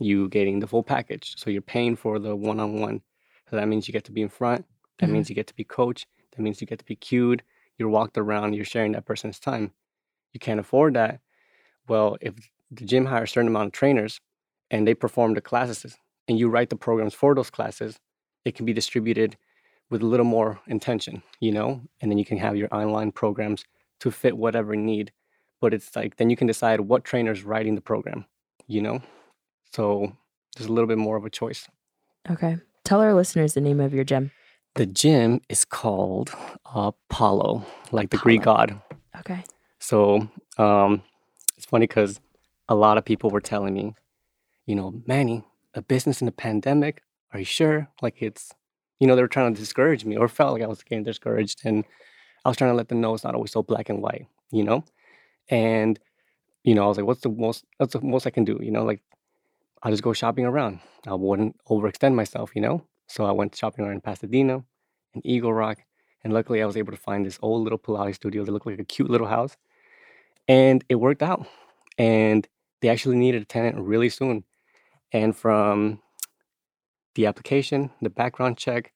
you 0.00 0.28
getting 0.28 0.60
the 0.60 0.66
full 0.66 0.82
package. 0.82 1.34
So 1.36 1.50
you're 1.50 1.60
paying 1.62 1.96
for 1.96 2.18
the 2.18 2.34
one-on-one. 2.36 3.02
So 3.50 3.56
that 3.56 3.66
means 3.68 3.88
you 3.88 3.92
get 3.92 4.04
to 4.04 4.12
be 4.12 4.22
in 4.22 4.28
front. 4.28 4.64
That 4.98 5.08
Mhm. 5.08 5.12
means 5.12 5.28
you 5.28 5.34
get 5.34 5.48
to 5.48 5.54
be 5.54 5.64
coached. 5.64 6.06
That 6.32 6.42
means 6.42 6.60
you 6.60 6.66
get 6.66 6.78
to 6.78 6.84
be 6.84 6.96
cued, 6.96 7.42
you're 7.78 7.88
walked 7.88 8.18
around, 8.18 8.54
you're 8.54 8.64
sharing 8.64 8.92
that 8.92 9.06
person's 9.06 9.38
time. 9.38 9.72
You 10.32 10.40
can't 10.40 10.60
afford 10.60 10.94
that. 10.94 11.20
Well, 11.88 12.18
if 12.20 12.34
the 12.70 12.84
gym 12.84 13.06
hires 13.06 13.30
a 13.30 13.32
certain 13.32 13.48
amount 13.48 13.68
of 13.68 13.72
trainers 13.72 14.20
and 14.70 14.86
they 14.86 14.94
perform 14.94 15.34
the 15.34 15.40
classes 15.40 15.96
and 16.26 16.38
you 16.38 16.48
write 16.48 16.70
the 16.70 16.76
programs 16.76 17.14
for 17.14 17.34
those 17.34 17.50
classes, 17.50 17.98
it 18.44 18.54
can 18.54 18.66
be 18.66 18.72
distributed 18.72 19.36
with 19.90 20.02
a 20.02 20.06
little 20.06 20.26
more 20.26 20.60
intention, 20.66 21.22
you 21.40 21.50
know, 21.50 21.80
and 22.00 22.10
then 22.10 22.18
you 22.18 22.24
can 22.24 22.36
have 22.36 22.56
your 22.56 22.68
online 22.74 23.10
programs 23.10 23.64
to 24.00 24.10
fit 24.10 24.36
whatever 24.36 24.76
need. 24.76 25.12
But 25.60 25.72
it's 25.72 25.96
like 25.96 26.16
then 26.16 26.30
you 26.30 26.36
can 26.36 26.46
decide 26.46 26.80
what 26.80 27.04
trainer's 27.04 27.42
writing 27.42 27.74
the 27.74 27.80
program, 27.80 28.26
you 28.66 28.82
know? 28.82 29.00
So 29.72 30.12
there's 30.56 30.68
a 30.68 30.72
little 30.72 30.88
bit 30.88 30.98
more 30.98 31.16
of 31.16 31.24
a 31.24 31.30
choice. 31.30 31.68
Okay. 32.30 32.58
Tell 32.84 33.00
our 33.00 33.14
listeners 33.14 33.54
the 33.54 33.60
name 33.60 33.80
of 33.80 33.94
your 33.94 34.04
gym. 34.04 34.30
The 34.78 34.86
gym 34.86 35.40
is 35.48 35.64
called 35.64 36.30
Apollo, 36.64 37.66
like 37.90 38.10
the 38.10 38.16
Greek 38.16 38.42
god. 38.42 38.80
Okay. 39.18 39.42
So 39.80 40.28
um, 40.56 41.02
it's 41.56 41.66
funny 41.66 41.88
because 41.88 42.20
a 42.68 42.76
lot 42.76 42.96
of 42.96 43.04
people 43.04 43.28
were 43.30 43.40
telling 43.40 43.74
me, 43.74 43.96
you 44.66 44.76
know, 44.76 45.02
Manny, 45.04 45.42
a 45.74 45.82
business 45.82 46.22
in 46.22 46.28
a 46.28 46.30
pandemic. 46.30 47.02
Are 47.32 47.40
you 47.40 47.44
sure? 47.44 47.88
Like 48.02 48.22
it's, 48.22 48.52
you 49.00 49.08
know, 49.08 49.16
they 49.16 49.22
were 49.22 49.26
trying 49.26 49.52
to 49.52 49.60
discourage 49.60 50.04
me 50.04 50.16
or 50.16 50.28
felt 50.28 50.52
like 50.52 50.62
I 50.62 50.68
was 50.68 50.84
getting 50.84 51.02
discouraged. 51.02 51.62
And 51.64 51.84
I 52.44 52.48
was 52.48 52.56
trying 52.56 52.70
to 52.70 52.76
let 52.76 52.86
them 52.86 53.00
know 53.00 53.14
it's 53.14 53.24
not 53.24 53.34
always 53.34 53.50
so 53.50 53.64
black 53.64 53.88
and 53.88 54.00
white, 54.00 54.28
you 54.52 54.62
know? 54.62 54.84
And, 55.48 55.98
you 56.62 56.76
know, 56.76 56.84
I 56.84 56.86
was 56.86 56.98
like, 56.98 57.06
what's 57.06 57.22
the 57.22 57.30
most, 57.30 57.64
what's 57.78 57.94
the 57.94 58.00
most 58.00 58.28
I 58.28 58.30
can 58.30 58.44
do? 58.44 58.60
You 58.62 58.70
know, 58.70 58.84
like 58.84 59.02
I'll 59.82 59.90
just 59.90 60.04
go 60.04 60.12
shopping 60.12 60.44
around. 60.44 60.78
I 61.04 61.14
wouldn't 61.14 61.56
overextend 61.68 62.14
myself, 62.14 62.52
you 62.54 62.62
know? 62.62 62.84
So 63.08 63.24
I 63.24 63.32
went 63.32 63.56
shopping 63.56 63.84
around 63.84 63.94
in 63.94 64.00
Pasadena 64.00 64.62
and 65.14 65.26
Eagle 65.26 65.52
Rock. 65.52 65.78
And 66.22 66.32
luckily 66.32 66.62
I 66.62 66.66
was 66.66 66.76
able 66.76 66.92
to 66.92 66.98
find 66.98 67.24
this 67.24 67.38
old 67.42 67.62
little 67.64 67.78
Pilates 67.78 68.16
studio 68.16 68.44
that 68.44 68.52
looked 68.52 68.66
like 68.66 68.78
a 68.78 68.84
cute 68.84 69.10
little 69.10 69.26
house. 69.26 69.56
And 70.46 70.84
it 70.88 70.96
worked 70.96 71.22
out. 71.22 71.46
And 71.96 72.46
they 72.80 72.88
actually 72.88 73.16
needed 73.16 73.42
a 73.42 73.46
tenant 73.46 73.76
really 73.78 74.08
soon. 74.08 74.44
And 75.12 75.34
from 75.36 76.00
the 77.14 77.26
application, 77.26 77.90
the 78.02 78.10
background 78.10 78.58
check, 78.58 78.92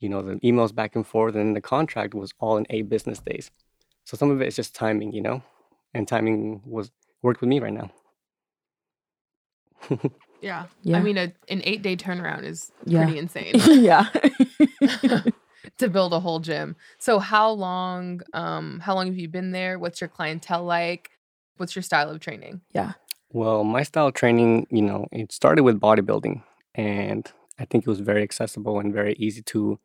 you 0.00 0.08
know, 0.08 0.22
the 0.22 0.34
emails 0.36 0.74
back 0.74 0.96
and 0.96 1.06
forth, 1.06 1.36
and 1.36 1.54
the 1.54 1.60
contract 1.60 2.14
was 2.14 2.32
all 2.40 2.56
in 2.56 2.66
eight 2.70 2.88
business 2.88 3.20
days. 3.20 3.50
So 4.04 4.16
some 4.16 4.30
of 4.30 4.40
it 4.42 4.48
is 4.48 4.56
just 4.56 4.74
timing, 4.74 5.12
you 5.12 5.20
know, 5.20 5.42
and 5.94 6.08
timing 6.08 6.62
was 6.64 6.90
worked 7.22 7.40
with 7.40 7.48
me 7.48 7.60
right 7.60 7.72
now. 7.72 7.92
Yeah. 10.42 10.66
Yeah. 10.82 10.98
I 10.98 11.00
mean, 11.02 11.16
a, 11.16 11.32
an 11.48 11.62
eight 11.64 11.82
day 11.82 11.96
turnaround 11.96 12.44
is 12.44 12.70
Yeah. 12.84 13.04
pretty 13.04 13.18
insane 13.18 13.52
yeah. 13.66 14.08
to 15.78 15.88
build 15.88 16.12
a 16.12 16.20
whole 16.20 16.40
gym. 16.40 16.76
So 16.98 17.18
how 17.18 17.50
long, 17.50 18.20
um, 18.34 18.80
how 18.80 18.94
long 18.94 19.06
have 19.06 19.16
you 19.16 19.28
been 19.28 19.52
there? 19.52 19.78
What's 19.78 20.00
your 20.00 20.08
clientele 20.08 20.64
like? 20.64 21.10
What's 21.56 21.74
your 21.76 21.82
style 21.82 22.10
of 22.10 22.20
training? 22.20 22.60
Yeah. 22.74 22.92
Well, 23.30 23.64
my 23.64 23.82
style 23.82 24.08
of 24.08 24.14
training, 24.14 24.66
you 24.70 24.82
know, 24.82 25.06
it 25.12 25.32
started 25.32 25.62
with 25.62 25.80
bodybuilding, 25.80 26.42
and 26.74 27.30
I 27.58 27.64
think 27.64 27.84
it 27.84 27.88
was 27.88 28.00
very 28.00 28.22
accessible 28.22 28.78
and 28.78 28.92
very 28.92 29.14
easy 29.14 29.40
to 29.42 29.78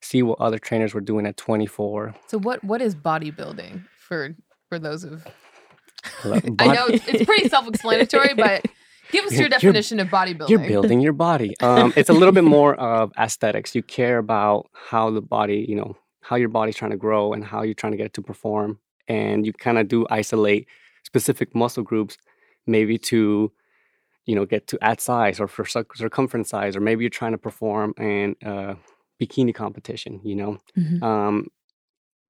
see 0.00 0.22
what 0.22 0.40
other 0.40 0.58
trainers 0.58 0.94
were 0.94 1.00
doing 1.02 1.26
at 1.26 1.36
24. 1.36 2.14
So 2.28 2.38
what 2.38 2.64
what 2.64 2.80
is 2.80 2.94
bodybuilding 2.94 3.84
for 3.98 4.34
for 4.70 4.78
those 4.78 5.04
of 5.04 5.26
Lo- 6.24 6.40
I 6.58 6.66
know 6.68 6.86
it's, 6.86 7.06
it's 7.06 7.24
pretty 7.26 7.48
self-explanatory, 7.50 8.32
but 8.34 8.64
give 9.12 9.24
us 9.26 9.38
your 9.38 9.48
definition 9.48 10.00
of 10.00 10.08
bodybuilding. 10.08 10.48
You're 10.48 10.66
building 10.66 11.00
your 11.00 11.12
body. 11.12 11.54
Um, 11.60 11.92
it's 11.96 12.08
a 12.10 12.12
little 12.12 12.32
bit 12.32 12.44
more 12.44 12.74
of 12.74 13.12
aesthetics. 13.18 13.74
You 13.74 13.82
care 13.82 14.18
about 14.18 14.68
how 14.72 15.10
the 15.10 15.20
body, 15.20 15.64
you 15.68 15.76
know, 15.76 15.96
how 16.22 16.36
your 16.36 16.48
body's 16.48 16.76
trying 16.76 16.90
to 16.92 16.96
grow 16.96 17.32
and 17.32 17.44
how 17.44 17.62
you're 17.62 17.74
trying 17.74 17.92
to 17.92 17.96
get 17.96 18.06
it 18.06 18.14
to 18.14 18.22
perform. 18.22 18.78
And 19.08 19.44
you 19.46 19.52
kind 19.52 19.78
of 19.78 19.88
do 19.88 20.06
isolate 20.10 20.66
specific 21.04 21.54
muscle 21.54 21.82
groups, 21.82 22.16
maybe 22.66 22.98
to, 22.98 23.50
you 24.26 24.34
know, 24.34 24.44
get 24.46 24.66
to 24.68 24.78
add 24.82 25.00
size 25.00 25.40
or 25.40 25.48
for 25.48 25.64
circumference 25.64 26.48
size, 26.50 26.76
or 26.76 26.80
maybe 26.80 27.02
you're 27.02 27.10
trying 27.10 27.32
to 27.32 27.38
perform 27.38 27.94
in 27.98 28.36
a 28.44 28.76
bikini 29.20 29.54
competition, 29.54 30.20
you 30.22 30.36
know. 30.36 30.58
Mhm. 30.78 31.02
Um, 31.02 31.48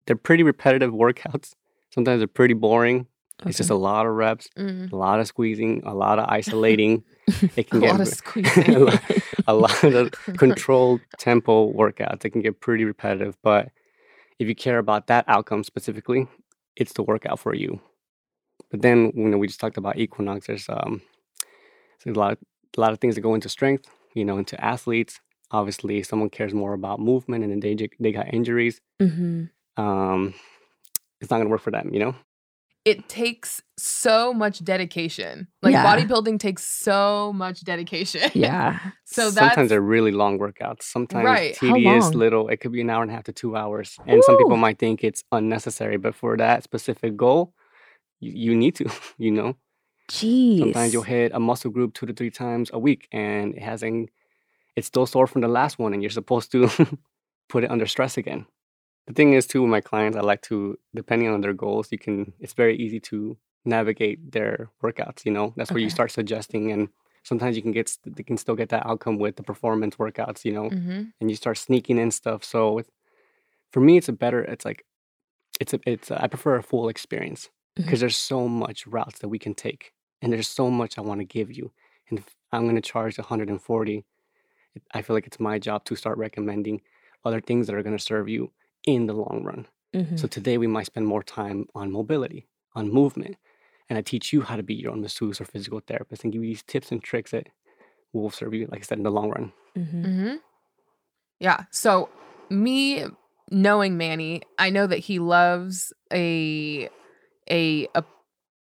they're 0.06 0.16
pretty 0.16 0.42
repetitive 0.42 0.92
workouts. 0.92 1.52
Sometimes 1.92 2.20
they're 2.20 2.26
pretty 2.26 2.54
boring. 2.54 3.06
It's 3.46 3.56
just 3.58 3.70
a 3.70 3.74
lot 3.74 4.06
of 4.06 4.12
reps, 4.14 4.48
Mm, 4.58 4.92
a 4.92 4.96
lot 4.96 5.20
of 5.20 5.26
squeezing, 5.26 5.82
a 5.84 5.94
lot 5.94 6.18
of 6.18 6.26
isolating. 6.38 7.04
It 7.26 7.58
a 7.58 7.64
can 7.64 7.80
get 7.80 7.92
lot 7.92 8.00
of 8.00 8.08
squeezing. 8.08 8.74
a 8.74 8.78
lot- 8.84 9.02
a 9.46 9.54
lot 9.54 9.84
of 9.84 10.10
controlled 10.36 11.00
tempo 11.18 11.72
workouts. 11.72 12.24
It 12.24 12.30
can 12.30 12.42
get 12.42 12.60
pretty 12.60 12.84
repetitive, 12.84 13.36
but 13.42 13.70
if 14.38 14.48
you 14.48 14.54
care 14.54 14.78
about 14.78 15.06
that 15.08 15.24
outcome 15.28 15.64
specifically, 15.64 16.26
it's 16.76 16.92
the 16.92 17.02
workout 17.02 17.38
for 17.38 17.54
you. 17.54 17.80
But 18.70 18.82
then, 18.82 19.12
you 19.14 19.28
know, 19.28 19.38
we 19.38 19.46
just 19.46 19.60
talked 19.60 19.76
about 19.78 19.98
Equinox. 19.98 20.46
There's 20.46 20.68
um, 20.68 21.02
there's 22.04 22.16
a 22.16 22.20
lot 22.20 22.32
of 22.32 22.38
a 22.76 22.80
lot 22.80 22.92
of 22.92 22.98
things 23.00 23.14
that 23.14 23.20
go 23.22 23.34
into 23.34 23.48
strength. 23.48 23.86
You 24.14 24.24
know, 24.24 24.38
into 24.38 24.62
athletes. 24.62 25.20
Obviously, 25.52 26.02
someone 26.02 26.30
cares 26.30 26.52
more 26.54 26.72
about 26.74 27.00
movement, 27.00 27.42
and 27.44 27.52
then 27.52 27.60
they 27.60 27.88
they 27.98 28.12
got 28.12 28.32
injuries. 28.32 28.80
hmm 29.00 29.44
Um, 29.76 30.34
it's 31.20 31.30
not 31.30 31.38
gonna 31.38 31.50
work 31.50 31.60
for 31.62 31.70
them. 31.72 31.92
You 31.92 32.00
know. 32.00 32.14
It 32.84 33.08
takes 33.08 33.62
so 33.78 34.32
much 34.32 34.64
dedication. 34.64 35.48
Like 35.62 35.72
Yeah. 35.72 35.84
bodybuilding 35.84 36.38
takes 36.40 36.64
so 36.64 37.32
much 37.34 37.60
dedication. 37.62 38.30
Yeah. 38.34 38.78
so 39.04 39.24
that's 39.30 39.34
sometimes 39.36 39.68
they're 39.68 39.80
really 39.82 40.12
long 40.12 40.38
workouts. 40.38 40.82
Sometimes 40.84 41.24
Right. 41.24 41.54
Tedious, 41.54 42.14
little. 42.14 42.48
It 42.48 42.58
could 42.60 42.72
be 42.72 42.80
an 42.80 42.88
hour 42.90 43.02
and 43.02 43.10
a 43.10 43.14
half 43.14 43.24
to 43.24 43.32
two 43.32 43.54
hours, 43.56 43.98
and 44.06 44.22
some 44.24 44.36
people 44.38 44.56
might 44.56 44.78
think 44.78 45.04
it's 45.04 45.24
unnecessary. 45.30 45.98
But 45.98 46.14
for 46.14 46.36
that 46.38 46.62
specific 46.62 47.16
goal, 47.16 47.52
you, 48.20 48.32
you 48.52 48.56
need 48.56 48.74
to. 48.76 48.86
You 49.18 49.30
know, 49.32 49.56
Jeez. 50.10 50.58
sometimes 50.60 50.92
you'll 50.94 51.02
hit 51.02 51.32
a 51.34 51.40
muscle 51.40 51.70
group 51.70 51.92
two 51.94 52.06
to 52.06 52.12
three 52.14 52.30
times 52.30 52.70
a 52.72 52.78
week, 52.78 53.08
and 53.12 53.54
it 53.54 53.62
hasn't. 53.62 54.08
It's 54.76 54.86
still 54.86 55.04
sore 55.06 55.26
from 55.26 55.42
the 55.42 55.48
last 55.48 55.78
one, 55.78 55.92
and 55.92 56.02
you're 56.02 56.10
supposed 56.10 56.50
to 56.52 56.68
put 57.50 57.64
it 57.64 57.70
under 57.70 57.86
stress 57.86 58.16
again. 58.16 58.46
The 59.06 59.14
thing 59.14 59.32
is, 59.32 59.46
too, 59.46 59.62
with 59.62 59.70
my 59.70 59.80
clients, 59.80 60.16
I 60.16 60.20
like 60.20 60.42
to, 60.42 60.78
depending 60.94 61.28
on 61.28 61.40
their 61.40 61.52
goals, 61.52 61.90
you 61.90 61.98
can. 61.98 62.32
It's 62.38 62.52
very 62.52 62.76
easy 62.76 63.00
to 63.00 63.36
navigate 63.64 64.32
their 64.32 64.70
workouts. 64.82 65.24
You 65.24 65.32
know, 65.32 65.52
that's 65.56 65.74
where 65.74 65.82
you 65.82 65.90
start 65.90 66.10
suggesting 66.12 66.70
and 66.72 66.88
sometimes 67.22 67.56
you 67.56 67.62
can 67.62 67.72
get 67.72 67.96
they 68.06 68.22
can 68.22 68.38
still 68.38 68.54
get 68.56 68.70
that 68.70 68.86
outcome 68.86 69.18
with 69.18 69.36
the 69.36 69.42
performance 69.42 69.96
workouts 69.96 70.42
you 70.42 70.52
know 70.52 70.72
hmm 70.72 71.02
and 71.20 71.28
you 71.28 71.36
start 71.36 71.58
sneaking 71.58 71.98
in 71.98 72.10
stuff 72.10 72.42
so 72.42 72.80
for 73.72 73.80
me 73.80 73.96
it's 73.96 74.08
a 74.08 74.12
better 74.12 74.42
it's 74.42 74.64
like 74.64 74.84
it's 75.60 75.74
a 75.74 75.80
it's 75.86 76.10
a, 76.10 76.22
i 76.22 76.26
prefer 76.26 76.56
a 76.56 76.62
full 76.62 76.88
experience 76.88 77.50
because 77.76 77.98
Mhm. 77.98 78.00
there's 78.00 78.16
so 78.16 78.48
much 78.48 78.86
routes 78.86 79.20
that 79.20 79.28
we 79.28 79.38
can 79.38 79.54
take 79.54 79.92
and 80.22 80.32
there's 80.32 80.48
so 80.48 80.70
much 80.70 80.98
i 80.98 81.00
want 81.02 81.20
to 81.20 81.24
give 81.24 81.52
you 81.52 81.72
and 82.10 82.18
if 82.18 82.36
i'm 82.52 82.64
going 82.64 82.76
to 82.76 82.82
charge 82.82 83.18
140 83.18 84.04
i 84.94 85.02
feel 85.02 85.14
like 85.16 85.26
it's 85.26 85.40
my 85.40 85.58
job 85.58 85.84
to 85.84 85.96
start 85.96 86.18
recommending 86.18 86.80
other 87.24 87.40
things 87.40 87.66
that 87.66 87.76
are 87.76 87.82
going 87.82 87.96
to 87.96 88.02
serve 88.04 88.28
you 88.28 88.52
in 88.86 89.06
the 89.06 89.12
long 89.14 89.42
run 89.44 89.66
Mhm. 89.94 90.18
so 90.18 90.26
today 90.28 90.56
we 90.58 90.66
might 90.66 90.86
spend 90.86 91.06
more 91.06 91.22
time 91.22 91.66
on 91.74 91.90
mobility, 91.90 92.46
on 92.74 92.88
movement, 92.92 93.36
and 93.88 93.98
I 93.98 94.02
teach 94.02 94.32
you 94.32 94.42
how 94.42 94.56
to 94.56 94.62
be 94.62 94.74
your 94.74 94.92
own 94.92 95.00
masseuse 95.00 95.40
or 95.40 95.44
physical 95.44 95.80
therapist 95.80 96.22
and 96.22 96.32
give 96.32 96.42
you 96.44 96.50
these 96.50 96.62
tips 96.62 96.92
and 96.92 97.02
tricks 97.02 97.32
that 97.32 97.48
will 98.12 98.30
serve 98.30 98.54
you, 98.54 98.66
like 98.70 98.80
I 98.80 98.84
said, 98.84 98.98
in 98.98 99.04
the 99.04 99.10
long 99.10 99.30
run. 99.30 99.52
Mhm. 99.76 100.04
hmm 100.04 100.36
Yeah. 101.40 101.64
So 101.70 102.08
me 102.50 103.04
knowing 103.50 103.96
Manny, 103.96 104.42
I 104.58 104.70
know 104.70 104.86
that 104.86 104.98
he 104.98 105.18
loves 105.18 105.92
a 106.12 106.88
a 107.50 107.88
a 107.94 108.04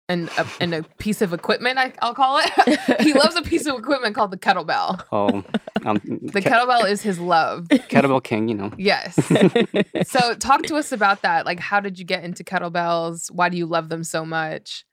and 0.10 0.30
a, 0.38 0.48
and 0.62 0.74
a 0.74 0.84
piece 1.00 1.22
of 1.22 1.34
equipment. 1.34 1.78
I, 1.78 1.94
I'll 2.02 2.14
call 2.14 2.40
it. 2.42 2.80
he 3.02 3.14
loves 3.14 3.36
a 3.36 3.42
piece 3.42 3.66
of 3.66 3.78
equipment 3.78 4.16
called 4.16 4.32
the 4.32 4.38
kettlebell. 4.38 5.04
Oh, 5.12 5.44
um, 5.86 6.02
The 6.34 6.42
ke- 6.42 6.46
kettlebell 6.46 6.90
is 6.90 7.02
his 7.02 7.20
love. 7.20 7.68
kettlebell 7.68 8.24
king, 8.24 8.48
you 8.48 8.56
know. 8.56 8.72
Yes. 8.78 9.18
So 10.08 10.36
talk 10.36 10.64
to 10.64 10.76
us 10.76 10.92
about 10.92 11.22
that. 11.24 11.46
Like, 11.46 11.60
how 11.60 11.80
did 11.80 12.00
you 12.00 12.06
get 12.06 12.24
into 12.24 12.44
kettlebells? 12.44 13.30
Why 13.32 13.50
do 13.50 13.58
you 13.58 13.66
love 13.66 13.90
them 13.90 14.04
so 14.04 14.26
much? 14.26 14.86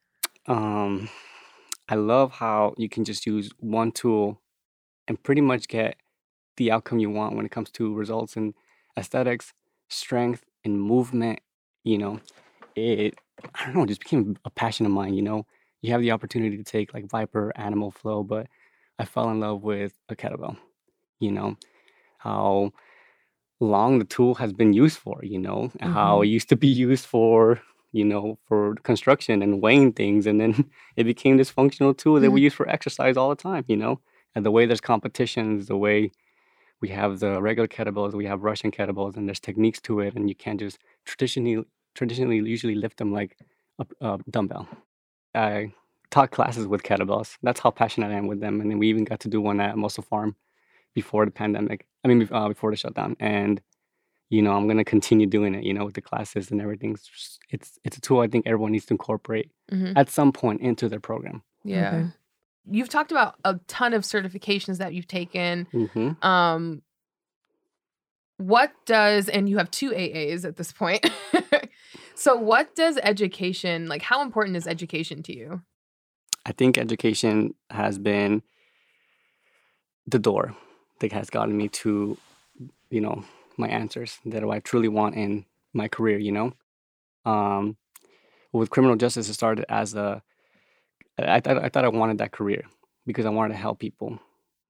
Um, 0.46 1.08
I 1.88 1.94
love 1.94 2.32
how 2.32 2.74
you 2.76 2.88
can 2.88 3.04
just 3.04 3.26
use 3.26 3.50
one 3.58 3.92
tool 3.92 4.40
and 5.06 5.22
pretty 5.22 5.40
much 5.40 5.68
get 5.68 5.96
the 6.56 6.70
outcome 6.72 6.98
you 6.98 7.10
want 7.10 7.36
when 7.36 7.44
it 7.46 7.52
comes 7.52 7.70
to 7.72 7.94
results 7.94 8.36
and 8.36 8.54
aesthetics, 8.98 9.52
strength, 9.88 10.44
and 10.64 10.80
movement. 10.80 11.40
You 11.84 11.98
know, 11.98 12.20
it, 12.74 13.14
I 13.54 13.64
don't 13.64 13.74
know, 13.74 13.82
it 13.82 13.88
just 13.88 14.00
became 14.00 14.36
a 14.44 14.50
passion 14.50 14.86
of 14.86 14.92
mine. 14.92 15.14
You 15.14 15.22
know, 15.22 15.46
you 15.82 15.92
have 15.92 16.00
the 16.00 16.12
opportunity 16.12 16.56
to 16.56 16.64
take 16.64 16.94
like 16.94 17.06
ViPR, 17.08 17.50
Animal 17.56 17.90
Flow, 17.90 18.22
but 18.22 18.46
I 18.98 19.04
fell 19.04 19.30
in 19.30 19.40
love 19.40 19.62
with 19.62 19.92
a 20.08 20.16
kettlebell. 20.16 20.56
You 21.20 21.32
know, 21.32 21.56
how 22.18 22.72
long 23.60 23.98
the 23.98 24.04
tool 24.04 24.34
has 24.36 24.52
been 24.52 24.72
used 24.72 24.98
for, 24.98 25.20
you 25.22 25.38
know, 25.38 25.70
and 25.80 25.92
how 25.92 26.22
it 26.22 26.26
mm-hmm. 26.26 26.32
used 26.32 26.48
to 26.50 26.56
be 26.56 26.68
used 26.68 27.06
for, 27.06 27.60
you 27.92 28.04
know, 28.04 28.38
for 28.46 28.74
construction 28.76 29.42
and 29.42 29.62
weighing 29.62 29.92
things. 29.92 30.26
And 30.26 30.40
then 30.40 30.70
it 30.96 31.04
became 31.04 31.36
this 31.36 31.50
functional 31.50 31.94
tool 31.94 32.20
that 32.20 32.30
we 32.30 32.40
mm-hmm. 32.40 32.44
use 32.44 32.54
for 32.54 32.68
exercise 32.68 33.16
all 33.16 33.30
the 33.30 33.36
time, 33.36 33.64
you 33.68 33.76
know. 33.76 34.00
And 34.34 34.44
the 34.44 34.50
way 34.50 34.66
there's 34.66 34.80
competitions, 34.80 35.66
the 35.66 35.76
way 35.76 36.10
we 36.80 36.88
have 36.88 37.20
the 37.20 37.40
regular 37.40 37.68
kettlebells, 37.68 38.14
we 38.14 38.26
have 38.26 38.42
Russian 38.42 38.70
kettlebells, 38.70 39.16
and 39.16 39.28
there's 39.28 39.40
techniques 39.40 39.80
to 39.82 40.00
it, 40.00 40.14
and 40.14 40.28
you 40.28 40.34
can't 40.34 40.60
just 40.60 40.78
traditionally 41.04 41.64
traditionally 41.94 42.36
usually 42.36 42.74
lift 42.74 42.96
them 42.98 43.12
like 43.12 43.36
a, 43.78 43.86
a 44.00 44.18
dumbbell. 44.30 44.68
I 45.34 45.72
taught 46.10 46.30
classes 46.30 46.66
with 46.66 46.82
kettlebells. 46.82 47.36
That's 47.42 47.60
how 47.60 47.70
passionate 47.70 48.10
I 48.12 48.14
am 48.14 48.26
with 48.26 48.40
them, 48.40 48.60
and 48.60 48.70
then 48.70 48.78
we 48.78 48.88
even 48.88 49.04
got 49.04 49.20
to 49.20 49.28
do 49.28 49.40
one 49.40 49.60
at 49.60 49.76
Muscle 49.76 50.02
Farm 50.04 50.36
before 50.94 51.24
the 51.24 51.30
pandemic. 51.32 51.86
I 52.04 52.08
mean, 52.08 52.28
uh, 52.30 52.48
before 52.48 52.70
the 52.70 52.76
shutdown, 52.76 53.16
and 53.18 53.60
you 54.30 54.42
know, 54.42 54.52
I'm 54.56 54.66
gonna 54.68 54.84
continue 54.84 55.26
doing 55.26 55.54
it. 55.54 55.64
You 55.64 55.74
know, 55.74 55.84
with 55.84 55.94
the 55.94 56.00
classes 56.00 56.50
and 56.50 56.60
everything. 56.60 56.92
It's 56.92 57.06
just- 57.06 57.40
it's, 57.50 57.78
it's 57.84 57.96
a 57.96 58.00
tool 58.00 58.20
I 58.20 58.26
think 58.28 58.46
everyone 58.46 58.72
needs 58.72 58.86
to 58.86 58.94
incorporate 58.94 59.50
Mhm. 59.70 59.92
at 59.96 60.08
some 60.10 60.32
point 60.32 60.60
into 60.60 60.88
their 60.88 60.98
program. 61.00 61.42
Yeah. 61.64 61.88
Okay. 61.88 62.06
You've 62.70 62.88
talked 62.88 63.12
about 63.12 63.34
a 63.44 63.60
ton 63.68 63.92
of 63.92 64.02
certifications 64.02 64.78
that 64.78 64.94
you've 64.94 65.06
taken. 65.06 65.66
hmm 65.72 66.12
Um, 66.26 66.82
what 68.36 68.72
does 68.86 69.28
and 69.28 69.48
you 69.48 69.58
have 69.58 69.70
two 69.70 69.90
AAs 69.90 70.44
at 70.44 70.56
this 70.56 70.72
point. 70.72 71.08
so 72.14 72.34
what 72.36 72.74
does 72.74 72.98
education 73.02 73.88
like? 73.88 74.02
How 74.02 74.22
important 74.22 74.56
is 74.56 74.66
education 74.66 75.22
to 75.24 75.36
you? 75.36 75.62
I 76.46 76.52
think 76.52 76.76
education 76.76 77.54
has 77.70 77.98
been 77.98 78.42
the 80.06 80.18
door 80.18 80.54
that 81.00 81.12
has 81.12 81.30
gotten 81.30 81.56
me 81.56 81.68
to, 81.68 82.18
you 82.90 83.00
know, 83.00 83.24
my 83.56 83.68
answers 83.68 84.18
that 84.26 84.44
I 84.44 84.58
truly 84.60 84.88
want 84.88 85.14
in 85.14 85.46
my 85.72 85.88
career. 85.88 86.18
You 86.18 86.32
know, 86.32 86.52
um, 87.24 87.76
with 88.52 88.70
criminal 88.70 88.96
justice, 88.96 89.28
it 89.28 89.34
started 89.34 89.64
as 89.68 89.94
a. 89.94 90.22
I 91.18 91.40
thought 91.40 91.62
I 91.62 91.68
thought 91.68 91.84
I 91.84 91.88
wanted 91.88 92.18
that 92.18 92.32
career 92.32 92.64
because 93.06 93.26
I 93.26 93.30
wanted 93.30 93.54
to 93.54 93.60
help 93.60 93.78
people, 93.78 94.18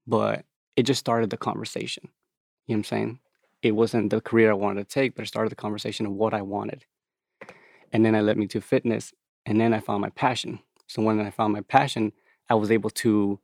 but 0.06 0.44
it 0.76 0.84
just 0.84 1.00
started 1.00 1.30
the 1.30 1.36
conversation. 1.36 2.08
You 2.66 2.74
know 2.74 2.78
what 2.78 2.78
I'm 2.78 2.84
saying? 2.84 3.20
It 3.64 3.72
wasn't 3.72 4.10
the 4.10 4.20
career 4.20 4.50
I 4.52 4.54
wanted 4.54 4.88
to 4.88 4.94
take, 4.94 5.16
but 5.16 5.24
it 5.24 5.28
started 5.28 5.50
the 5.50 5.56
conversation 5.56 6.06
of 6.06 6.12
what 6.12 6.34
I 6.34 6.42
wanted, 6.42 6.84
and 7.92 8.04
then 8.04 8.14
it 8.14 8.22
led 8.22 8.36
me 8.36 8.46
to 8.48 8.60
fitness, 8.60 9.12
and 9.46 9.60
then 9.60 9.72
I 9.72 9.80
found 9.80 10.00
my 10.00 10.10
passion. 10.10 10.58
So 10.86 11.02
when 11.02 11.20
I 11.20 11.30
found 11.30 11.52
my 11.52 11.62
passion, 11.62 12.12
I 12.50 12.54
was 12.54 12.70
able 12.70 12.90
to 12.90 13.40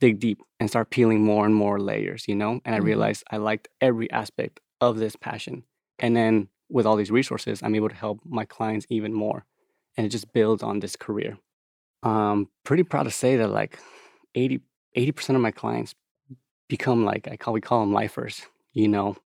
dig 0.00 0.20
deep 0.20 0.40
and 0.60 0.70
start 0.70 0.90
peeling 0.90 1.22
more 1.24 1.46
and 1.46 1.54
more 1.54 1.80
layers, 1.80 2.28
you 2.28 2.34
know? 2.34 2.60
And 2.64 2.74
I 2.74 2.78
Mhm. 2.78 2.84
realized 2.84 3.24
I 3.30 3.38
liked 3.38 3.68
every 3.80 4.10
aspect 4.12 4.60
of 4.80 4.98
this 4.98 5.16
passion. 5.16 5.64
And 5.98 6.16
then 6.16 6.48
with 6.70 6.86
all 6.86 6.96
these 6.96 7.10
resources, 7.10 7.62
I'm 7.62 7.74
able 7.76 7.88
to 7.90 7.94
help 7.94 8.20
my 8.24 8.44
clients 8.46 8.86
even 8.90 9.12
more. 9.14 9.46
And 9.96 10.06
it 10.06 10.10
just 10.10 10.32
builds 10.32 10.62
on 10.62 10.80
this 10.80 10.96
career. 10.96 11.38
I'm 12.02 12.48
pretty 12.64 12.84
proud 12.84 13.04
to 13.04 13.10
say 13.10 13.36
that 13.38 13.48
like 13.48 13.78
80, 14.34 14.60
80% 14.96 15.36
of 15.36 15.42
my 15.42 15.52
clients 15.52 15.94
become 16.68 17.04
like, 17.04 17.28
I 17.28 17.36
call, 17.36 17.54
we 17.54 17.60
call 17.60 17.80
them 17.80 17.92
lifers, 17.92 18.46
you 18.72 18.88
know? 18.88 19.16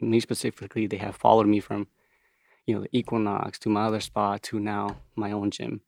Me 0.00 0.20
specifically, 0.20 0.86
they 0.86 0.98
have 0.98 1.16
followed 1.16 1.46
me 1.46 1.60
from, 1.60 1.86
you 2.66 2.74
know, 2.74 2.82
the 2.82 2.88
Equinox 2.96 3.58
to 3.60 3.68
my 3.68 3.84
other 3.86 4.00
spot 4.00 4.42
to 4.44 4.60
now 4.60 4.96
my 5.14 5.32
own 5.32 5.50
gym 5.50 5.80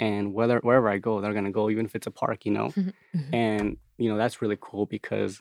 and 0.00 0.32
whether 0.32 0.58
wherever 0.60 0.88
I 0.88 0.98
go, 0.98 1.20
they're 1.20 1.34
gonna 1.34 1.50
go, 1.50 1.68
even 1.70 1.84
if 1.86 1.94
it's 1.94 2.06
a 2.06 2.10
park, 2.10 2.46
you 2.46 2.52
know. 2.52 2.68
Mhm. 2.70 2.92
And 3.32 3.76
you 3.98 4.08
know 4.10 4.16
that's 4.16 4.40
really 4.42 4.58
cool 4.60 4.86
because 4.86 5.40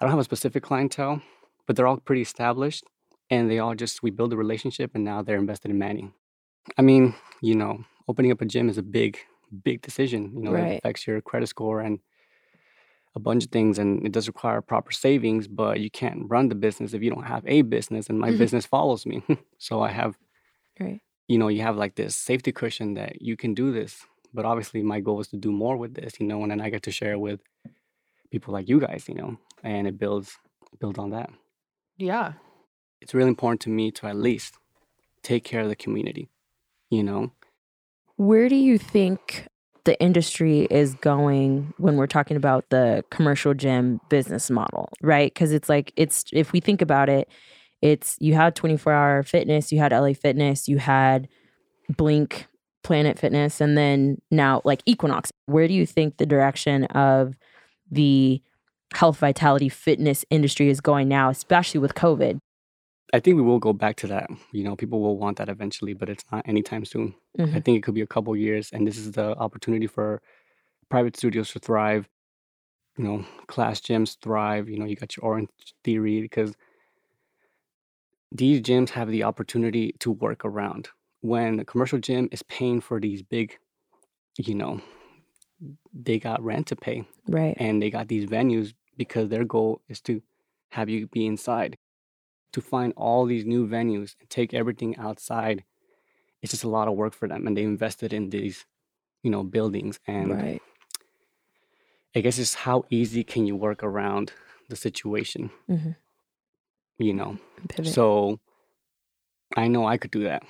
I 0.00 0.04
don't 0.04 0.10
have 0.10 0.20
a 0.20 0.24
specific 0.24 0.62
clientele, 0.62 1.20
but 1.66 1.76
they're 1.76 1.86
all 1.86 1.98
pretty 1.98 2.22
established, 2.22 2.84
and 3.28 3.50
they 3.50 3.58
all 3.58 3.74
just 3.74 4.02
we 4.02 4.10
build 4.10 4.32
a 4.32 4.36
relationship, 4.36 4.92
and 4.94 5.04
now 5.04 5.20
they're 5.22 5.36
invested 5.38 5.70
in 5.70 5.78
Manny. 5.78 6.10
I 6.78 6.82
mean, 6.82 7.14
you 7.42 7.54
know, 7.54 7.84
opening 8.08 8.30
up 8.32 8.40
a 8.40 8.44
gym 8.46 8.68
is 8.68 8.78
a 8.78 8.82
big, 8.82 9.18
big 9.64 9.82
decision. 9.82 10.32
You 10.36 10.42
know, 10.44 10.52
Right. 10.52 10.72
it 10.72 10.78
affects 10.78 11.06
your 11.06 11.20
credit 11.20 11.48
score 11.48 11.80
and 11.80 11.98
a 13.14 13.20
bunch 13.20 13.44
of 13.44 13.50
things, 13.50 13.78
and 13.78 14.06
it 14.06 14.12
does 14.12 14.28
require 14.28 14.60
proper 14.60 14.92
savings. 14.92 15.48
But 15.48 15.80
you 15.80 15.90
can't 15.90 16.28
run 16.28 16.48
the 16.48 16.54
business 16.54 16.94
if 16.94 17.02
you 17.02 17.10
don't 17.10 17.24
have 17.24 17.44
a 17.46 17.62
business, 17.62 18.08
and 18.08 18.18
my 18.20 18.30
Mhm. 18.30 18.38
business 18.38 18.66
follows 18.66 19.04
me. 19.06 19.22
so 19.58 19.80
I 19.82 19.90
have 19.90 20.16
Right. 20.78 21.00
you 21.28 21.38
know, 21.38 21.48
you 21.48 21.62
have 21.62 21.76
like 21.76 21.94
this 21.96 22.16
safety 22.16 22.52
cushion 22.52 22.94
that 22.94 23.20
you 23.22 23.36
can 23.36 23.54
do 23.54 23.70
this. 23.72 24.06
But 24.32 24.44
obviously, 24.44 24.82
my 24.82 25.00
goal 25.00 25.20
is 25.20 25.28
to 25.28 25.36
do 25.36 25.50
more 25.52 25.76
with 25.76 25.94
this, 25.94 26.18
you 26.20 26.26
know, 26.26 26.42
and 26.42 26.50
then 26.52 26.60
I 26.60 26.70
get 26.70 26.82
to 26.84 26.92
share 26.92 27.18
with 27.18 27.40
people 28.30 28.52
like 28.54 28.68
you 28.68 28.78
guys, 28.80 29.08
you 29.08 29.14
know, 29.14 29.38
and 29.62 29.86
it 29.88 29.98
builds 29.98 30.38
builds 30.80 30.98
on 30.98 31.10
that. 31.10 31.30
Yeah. 31.98 32.34
It's 33.00 33.12
really 33.14 33.28
important 33.28 33.60
to 33.62 33.70
me 33.70 33.90
to 33.92 34.06
at 34.06 34.16
least 34.16 34.54
take 35.22 35.42
care 35.44 35.62
of 35.62 35.68
the 35.68 35.76
community, 35.76 36.30
you 36.90 37.02
know. 37.02 37.32
Where 38.16 38.48
do 38.48 38.56
you 38.56 38.78
think 38.78 39.48
the 39.84 40.00
industry 40.00 40.66
is 40.70 40.94
going 40.94 41.72
when 41.78 41.96
we're 41.96 42.06
talking 42.06 42.36
about 42.36 42.68
the 42.70 43.04
commercial 43.10 43.54
gym 43.54 44.00
business 44.08 44.50
model, 44.50 44.88
right? 45.02 45.32
Because 45.32 45.52
it's 45.52 45.68
like, 45.68 45.92
it's, 45.96 46.24
if 46.32 46.52
we 46.52 46.60
think 46.60 46.82
about 46.82 47.08
it, 47.08 47.28
it's, 47.82 48.16
you 48.20 48.34
had 48.34 48.54
24 48.54 48.92
hour 48.92 49.22
fitness, 49.22 49.72
you 49.72 49.78
had 49.78 49.92
LA 49.92 50.12
Fitness, 50.12 50.68
you 50.68 50.78
had 50.78 51.28
Blink, 51.96 52.46
Planet 52.82 53.18
Fitness, 53.18 53.60
and 53.60 53.76
then 53.76 54.20
now 54.30 54.60
like 54.64 54.82
Equinox. 54.86 55.30
Where 55.46 55.68
do 55.68 55.74
you 55.74 55.86
think 55.86 56.16
the 56.16 56.26
direction 56.26 56.84
of 56.86 57.36
the 57.90 58.42
health, 58.94 59.18
vitality, 59.18 59.68
fitness 59.68 60.24
industry 60.30 60.68
is 60.68 60.80
going 60.80 61.08
now, 61.08 61.30
especially 61.30 61.80
with 61.80 61.94
COVID? 61.94 62.38
I 63.12 63.20
think 63.20 63.36
we 63.36 63.42
will 63.42 63.58
go 63.58 63.72
back 63.72 63.96
to 63.96 64.06
that. 64.08 64.30
You 64.52 64.62
know, 64.64 64.76
people 64.76 65.00
will 65.00 65.18
want 65.18 65.38
that 65.38 65.48
eventually, 65.48 65.94
but 65.94 66.08
it's 66.08 66.24
not 66.30 66.46
anytime 66.48 66.84
soon. 66.84 67.14
I 67.38 67.42
Mhm. 67.42 67.64
think 67.64 67.78
it 67.78 67.82
could 67.82 67.94
be 67.94 68.02
a 68.02 68.06
couple 68.06 68.36
years, 68.36 68.70
and 68.72 68.86
this 68.86 68.96
is 68.98 69.12
the 69.12 69.36
opportunity 69.36 69.86
for 69.86 70.22
private 70.88 71.16
studios 71.16 71.50
to 71.52 71.58
thrive. 71.58 72.08
You 72.96 73.04
know, 73.04 73.24
class 73.46 73.80
gyms 73.80 74.18
thrive. 74.20 74.68
You 74.68 74.78
know, 74.78 74.84
you 74.84 74.96
got 74.96 75.16
your 75.16 75.24
Orange 75.24 75.50
Theory 75.84 76.20
because 76.20 76.54
these 78.32 78.60
gyms 78.60 78.90
have 78.90 79.08
the 79.08 79.24
opportunity 79.24 79.92
to 80.00 80.10
work 80.12 80.44
around 80.44 80.88
when 81.20 81.58
a 81.60 81.64
commercial 81.64 81.98
gym 81.98 82.28
is 82.32 82.42
paying 82.44 82.80
for 82.80 83.00
these 83.00 83.22
big. 83.22 83.58
You 84.38 84.54
know, 84.54 84.80
they 85.92 86.18
got 86.18 86.42
rent 86.42 86.68
to 86.68 86.76
pay, 86.76 87.04
Right. 87.28 87.56
and 87.58 87.82
they 87.82 87.90
got 87.90 88.08
these 88.08 88.26
venues 88.26 88.74
because 88.96 89.28
their 89.28 89.44
goal 89.44 89.82
is 89.88 90.00
to 90.02 90.22
have 90.70 90.88
you 90.88 91.06
be 91.08 91.26
inside. 91.26 91.76
To 92.52 92.60
find 92.60 92.92
all 92.96 93.26
these 93.26 93.44
new 93.44 93.66
venues 93.68 94.16
and 94.20 94.28
take 94.28 94.52
everything 94.54 94.96
outside, 94.96 95.64
it's 96.42 96.50
just 96.52 96.64
a 96.64 96.68
lot 96.68 96.88
of 96.88 96.94
work 96.94 97.14
for 97.14 97.28
them, 97.28 97.46
and 97.46 97.56
they 97.56 97.62
invested 97.62 98.12
in 98.12 98.30
these, 98.30 98.66
you 99.22 99.30
know, 99.30 99.44
buildings. 99.44 100.00
And 100.06 100.30
right. 100.32 100.62
I 102.14 102.20
guess 102.20 102.38
it's 102.38 102.54
how 102.54 102.84
easy 102.90 103.22
can 103.22 103.46
you 103.46 103.54
work 103.54 103.82
around 103.84 104.32
the 104.68 104.74
situation, 104.76 105.50
Mhm. 105.68 105.96
you 106.98 107.14
know? 107.14 107.38
Pivot. 107.68 107.92
So 107.92 108.40
I 109.56 109.68
know 109.68 109.86
I 109.86 109.96
could 109.96 110.10
do 110.10 110.24
that, 110.24 110.42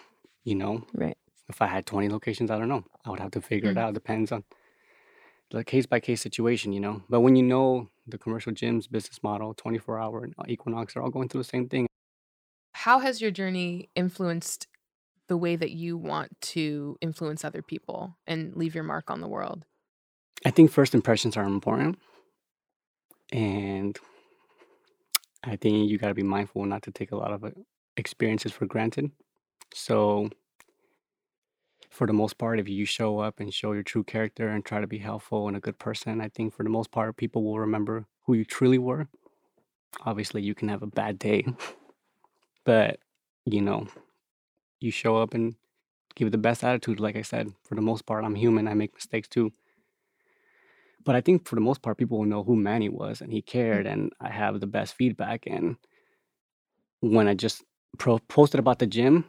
you 0.44 0.54
know? 0.54 0.86
right. 0.94 1.16
If 1.48 1.60
I 1.60 1.66
had 1.66 1.84
20 1.84 2.08
locations, 2.08 2.50
I 2.50 2.58
don't 2.58 2.68
know. 2.68 2.84
I 3.04 3.10
would 3.10 3.20
have 3.20 3.32
to 3.32 3.42
figure 3.42 3.70
it 3.70 3.76
Mm. 3.76 3.80
out. 3.80 3.94
Depends 3.94 4.30
on 4.32 4.44
the 5.50 5.64
case 5.64 5.84
by 5.84 6.00
case 6.00 6.22
situation, 6.22 6.72
you 6.72 6.80
know? 6.80 7.02
But 7.10 7.20
when 7.20 7.34
you 7.36 7.42
know 7.42 7.90
the 8.06 8.18
commercial 8.18 8.52
gyms 8.52 8.88
business 8.90 9.22
model, 9.22 9.52
24 9.52 9.98
hour 9.98 10.22
and 10.24 10.34
Equinox 10.48 10.96
are 10.96 11.02
all 11.02 11.10
going 11.10 11.28
through 11.28 11.40
the 11.42 11.48
same 11.56 11.68
thing. 11.68 11.88
How 12.84 13.00
has 13.00 13.20
your 13.20 13.30
journey 13.30 13.90
influenced 13.94 14.66
the 15.28 15.36
way 15.36 15.54
that 15.54 15.70
you 15.70 15.98
want 15.98 16.40
to 16.40 16.96
influence 17.02 17.44
other 17.44 17.60
people 17.60 18.16
and 18.26 18.56
leave 18.56 18.74
your 18.74 18.84
mark 18.84 19.10
on 19.10 19.20
the 19.20 19.28
world? 19.28 19.66
I 20.46 20.50
think 20.50 20.70
first 20.70 20.94
impressions 20.94 21.36
are 21.36 21.44
important. 21.44 21.98
And 23.30 23.98
I 25.44 25.56
think 25.56 25.90
you 25.90 25.98
got 25.98 26.08
to 26.08 26.14
be 26.14 26.22
mindful 26.22 26.64
not 26.64 26.80
to 26.84 26.90
take 26.90 27.12
a 27.12 27.16
lot 27.16 27.34
of 27.34 27.44
uh, 27.44 27.50
experiences 27.98 28.50
for 28.50 28.64
granted. 28.64 29.10
So, 29.74 30.30
for 31.90 32.06
the 32.06 32.14
most 32.14 32.38
part, 32.38 32.58
if 32.58 32.66
you 32.66 32.86
show 32.86 33.18
up 33.18 33.40
and 33.40 33.52
show 33.52 33.72
your 33.72 33.82
true 33.82 34.04
character 34.04 34.48
and 34.48 34.64
try 34.64 34.80
to 34.80 34.86
be 34.86 35.00
helpful 35.00 35.48
and 35.48 35.56
a 35.58 35.60
good 35.60 35.78
person, 35.78 36.22
I 36.22 36.30
think 36.30 36.54
for 36.54 36.62
the 36.62 36.70
most 36.70 36.90
part, 36.90 37.18
people 37.18 37.44
will 37.44 37.58
remember 37.58 38.06
who 38.24 38.32
you 38.32 38.46
truly 38.46 38.78
were. 38.78 39.08
Obviously, 40.06 40.40
you 40.40 40.54
can 40.54 40.68
have 40.68 40.82
a 40.82 40.86
bad 40.86 41.18
day, 41.18 41.44
but 42.64 42.98
you 43.46 43.60
know, 43.60 43.86
you 44.80 44.90
show 44.90 45.16
up 45.16 45.34
and 45.34 45.54
give 46.14 46.30
the 46.30 46.38
best 46.38 46.64
attitude. 46.64 47.00
Like 47.00 47.16
I 47.16 47.22
said, 47.22 47.52
for 47.64 47.74
the 47.74 47.80
most 47.80 48.06
part, 48.06 48.24
I'm 48.24 48.34
human, 48.34 48.68
I 48.68 48.74
make 48.74 48.94
mistakes 48.94 49.28
too. 49.28 49.52
But 51.04 51.16
I 51.16 51.20
think 51.20 51.48
for 51.48 51.54
the 51.54 51.62
most 51.62 51.80
part, 51.82 51.96
people 51.96 52.18
will 52.18 52.26
know 52.26 52.42
who 52.42 52.56
Manny 52.56 52.88
was 52.88 53.20
and 53.20 53.32
he 53.32 53.40
cared, 53.42 53.86
mm. 53.86 53.92
and 53.92 54.12
I 54.20 54.30
have 54.30 54.60
the 54.60 54.66
best 54.66 54.94
feedback. 54.94 55.44
And 55.46 55.76
when 57.00 57.26
I 57.26 57.34
just 57.34 57.64
pro- 57.98 58.18
posted 58.18 58.60
about 58.60 58.78
the 58.78 58.86
gym, 58.86 59.24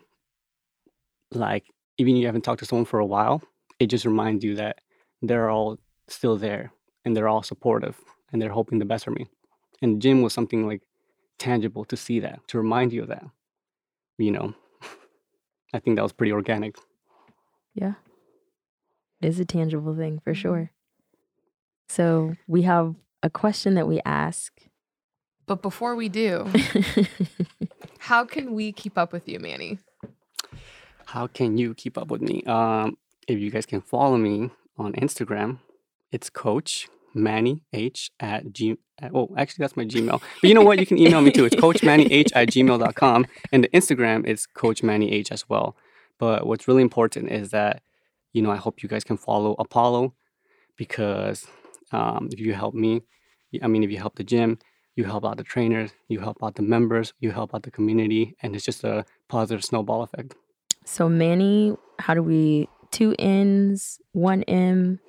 like 1.32 1.66
even 1.98 2.16
if 2.16 2.20
you 2.20 2.26
haven't 2.26 2.42
talked 2.42 2.60
to 2.60 2.66
someone 2.66 2.86
for 2.86 3.00
a 3.00 3.06
while, 3.06 3.42
it 3.80 3.88
just 3.88 4.06
reminds 4.06 4.44
you 4.44 4.56
that 4.56 4.80
they're 5.22 5.50
all 5.50 5.80
still 6.08 6.38
there 6.38 6.74
and 7.06 7.16
they're 7.16 7.30
all 7.30 7.44
supportive 7.44 7.98
and 8.32 8.42
they're 8.42 8.50
hoping 8.50 8.80
the 8.80 8.86
best 8.86 9.06
for 9.06 9.12
me. 9.12 9.28
And 9.82 9.96
the 9.96 10.00
gym 10.00 10.22
was 10.22 10.34
something 10.34 10.68
like 10.68 10.82
tangible 11.42 11.84
to 11.86 11.98
see 11.98 12.20
that, 12.20 12.40
to 12.50 12.58
remind 12.58 12.94
you 12.94 13.02
of 13.02 13.08
that. 13.10 13.26
You 14.18 14.32
know, 14.32 14.54
I 15.74 15.80
think 15.80 15.96
that 15.96 16.04
was 16.04 16.12
pretty 16.14 16.32
organic. 16.32 16.76
Yeah. 17.74 17.94
It 19.22 19.28
is 19.28 19.40
a 19.40 19.46
tangible 19.46 19.96
thing 19.96 20.20
for 20.24 20.34
Mhm. 20.34 20.38
sure. 20.44 20.72
So 21.90 22.36
we 22.48 22.62
have 22.64 22.96
a 23.24 23.30
question 23.30 23.74
that 23.76 23.88
we 23.88 24.00
ask. 24.06 24.52
But 25.48 25.62
before 25.62 25.96
we 25.96 26.08
do, 26.10 26.46
how 28.00 28.24
can 28.26 28.54
we 28.54 28.72
keep 28.72 28.98
up 28.98 29.12
with 29.12 29.28
you, 29.28 29.40
Manny? 29.40 29.80
How 31.06 31.28
can 31.28 31.58
you 31.58 31.74
keep 31.74 31.98
up 31.98 32.10
with 32.10 32.22
me? 32.22 32.44
Um, 32.44 32.98
if 33.28 33.40
you 33.40 33.50
guys 33.52 33.66
can 33.66 33.82
follow 33.82 34.18
me 34.18 34.52
on 34.78 34.94
Instagram, 34.94 35.60
it's 36.12 36.30
Coach 36.30 36.88
Manny 37.14 37.64
H 37.74 38.12
at 38.20 38.52
G. 38.52 38.78
Oh, 39.14 39.34
actually, 39.38 39.64
that's 39.64 39.76
my 39.76 39.86
Gmail. 39.86 40.22
But 40.42 40.48
you 40.48 40.54
know 40.54 40.62
what? 40.62 40.80
You 40.80 40.86
can 40.86 40.98
email 40.98 41.22
me 41.22 41.32
too. 41.32 41.46
It's 41.46 41.56
Coach 41.56 41.84
Manny 41.84 42.06
H 42.12 42.32
at 42.34 42.50
gmail.com. 42.50 43.26
And 43.52 43.64
the 43.64 43.70
Instagram 43.70 44.26
is 44.26 44.46
Coach 44.46 44.84
Manny 44.84 45.12
H 45.12 45.32
as 45.32 45.50
well. 45.50 45.76
But 46.20 46.46
what's 46.46 46.68
really 46.68 46.84
important 46.84 47.32
is 47.32 47.50
that, 47.50 47.82
you 48.34 48.42
know, 48.42 48.52
I 48.52 48.58
hope 48.58 48.84
you 48.84 48.90
guys 48.90 49.04
can 49.04 49.18
follow 49.18 49.56
Apollo 49.58 50.14
because 50.78 51.48
um, 51.92 52.30
if 52.32 52.40
you 52.40 52.54
help 52.54 52.76
me, 52.76 53.02
I 53.62 53.68
mean, 53.68 53.84
if 53.84 53.92
you 53.92 53.98
help 53.98 54.16
the 54.16 54.24
gym, 54.24 54.60
you 54.96 55.06
help 55.06 55.26
out 55.26 55.38
the 55.38 55.44
trainers, 55.44 55.92
you 56.08 56.20
help 56.20 56.38
out 56.44 56.56
the 56.56 56.62
members, 56.62 57.14
you 57.20 57.32
help 57.32 57.56
out 57.56 57.64
the 57.64 57.72
community, 57.72 58.36
and 58.42 58.56
it's 58.56 58.66
just 58.66 58.84
a 58.84 59.06
positive 59.30 59.64
snowball 59.64 60.04
effect. 60.04 60.36
So 60.86 61.10
Manny, 61.10 61.76
how 62.00 62.14
do 62.14 62.24
we 62.24 62.68
two 62.92 63.16
N's, 63.18 64.00
one 64.12 64.44
M? 64.44 65.00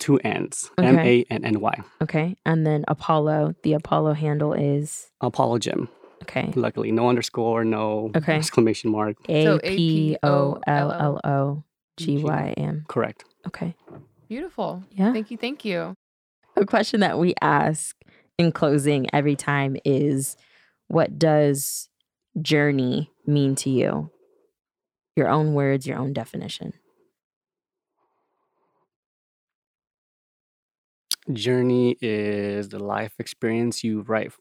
Two 0.00 0.16
N's, 0.24 0.70
Okay. 0.78 0.88
M 0.88 0.98
A 0.98 1.24
N 1.30 1.44
N 1.44 1.60
Y. 1.60 1.74
Okay. 2.02 2.36
And 2.44 2.66
then 2.66 2.84
Apollo. 2.88 3.54
The 3.62 3.74
Apollo 3.74 4.14
handle 4.14 4.52
is 4.54 5.10
Apollo 5.20 5.58
Gym. 5.60 5.88
okay. 6.22 6.50
Luckily, 6.56 6.90
no 6.90 7.08
underscore, 7.08 7.64
no 7.64 8.10
Okay. 8.16 8.34
exclamation 8.36 8.90
mark. 8.90 9.16
A 9.28 9.58
P 9.60 10.16
O 10.24 10.58
L 10.66 10.90
L 10.92 11.20
O 11.24 11.64
G 11.98 12.16
G. 12.16 12.22
Y 12.24 12.54
M. 12.56 12.84
Correct. 12.88 13.24
Okay. 13.46 13.76
Beautiful. 14.28 14.82
Yeah. 14.90 15.12
Thank 15.12 15.30
you. 15.30 15.36
Thank 15.36 15.64
you. 15.64 15.94
A 16.56 16.64
question 16.66 17.00
that 17.00 17.18
we 17.18 17.34
ask 17.40 17.94
in 18.38 18.52
closing 18.52 19.06
every 19.14 19.36
time 19.36 19.76
is 19.84 20.36
what 20.88 21.18
does 21.18 21.88
journey 22.40 23.10
mean 23.26 23.54
to 23.56 23.70
you? 23.70 24.10
Your 25.16 25.28
own 25.28 25.54
words, 25.54 25.86
your 25.86 25.98
own 25.98 26.12
definition. 26.12 26.72
Journey 31.34 31.96
is 32.00 32.68
the 32.68 32.78
life 32.78 33.12
experience 33.18 33.82
you 33.84 34.02
write 34.02 34.32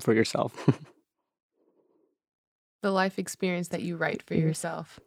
for 0.00 0.14
yourself. 0.14 0.54
The 2.82 2.90
life 2.90 3.18
experience 3.18 3.68
that 3.68 3.82
you 3.82 3.98
write 3.98 4.22
for 4.22 4.34
mm-hmm. 4.34 4.48
yourself. 4.48 4.98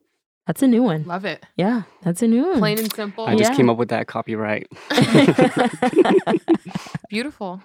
That's 0.46 0.62
a 0.62 0.68
new 0.68 0.84
one. 0.84 1.06
Love 1.06 1.26
it. 1.26 1.44
Yeah, 1.56 1.84
that's 2.04 2.22
a 2.22 2.28
new 2.28 2.50
one. 2.50 2.60
Plain 2.60 2.80
and 2.80 2.94
simple. 2.94 3.26
I 3.26 3.36
just 3.36 3.52
Yeah. 3.52 3.58
came 3.58 3.70
up 3.70 3.78
with 3.78 3.90
that 3.90 4.08
copyright. 4.08 4.68
Beautiful. 7.10 7.62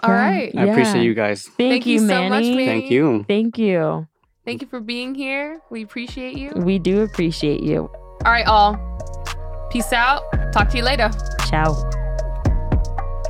All 0.00 0.10
Yeah. 0.10 0.10
right. 0.10 0.52
I 0.54 0.64
Yeah. 0.64 0.72
appreciate 0.72 1.04
you 1.04 1.14
guys. 1.14 1.44
Thank, 1.44 1.56
Thank 1.56 1.86
you, 1.86 2.00
you 2.02 2.08
so 2.08 2.28
much, 2.28 2.44
Manny. 2.44 2.66
Thank 2.66 2.90
you. 2.90 3.24
Thank 3.28 3.58
you. 3.58 4.06
Thank 4.44 4.60
you 4.60 4.68
for 4.68 4.80
being 4.80 5.14
here. 5.14 5.60
We 5.70 5.82
appreciate 5.82 6.36
you. 6.36 6.52
We 6.54 6.78
do 6.78 7.00
appreciate 7.00 7.62
you. 7.62 7.90
All 8.26 8.32
right, 8.32 8.46
all. 8.46 8.76
Peace 9.70 9.92
out. 9.92 10.22
Talk 10.52 10.68
to 10.70 10.76
you 10.76 10.84
later. 10.84 11.10
Ciao. 11.54 11.72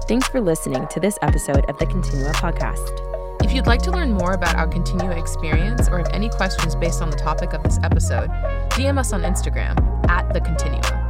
Thanks 0.09 0.27
for 0.29 0.41
listening 0.41 0.89
to 0.89 0.99
this 0.99 1.19
episode 1.21 1.69
of 1.69 1.77
the 1.79 1.85
Continua 1.85 2.33
podcast. 2.33 3.45
If 3.45 3.53
you'd 3.53 3.67
like 3.67 3.83
to 3.83 3.91
learn 3.91 4.15
more 4.15 4.33
about 4.33 4.55
our 4.55 4.67
Continua 4.67 5.15
experience 5.15 5.89
or 5.89 5.99
have 5.99 6.09
any 6.11 6.31
questions 6.31 6.75
based 6.75 7.03
on 7.03 7.11
the 7.11 7.19
topic 7.19 7.53
of 7.53 7.63
this 7.63 7.79
episode, 7.83 8.31
DM 8.71 8.97
us 8.97 9.13
on 9.13 9.25
Instagram 9.25 9.77
at 10.09 10.33
The 10.33 10.41
Continua. 10.41 11.04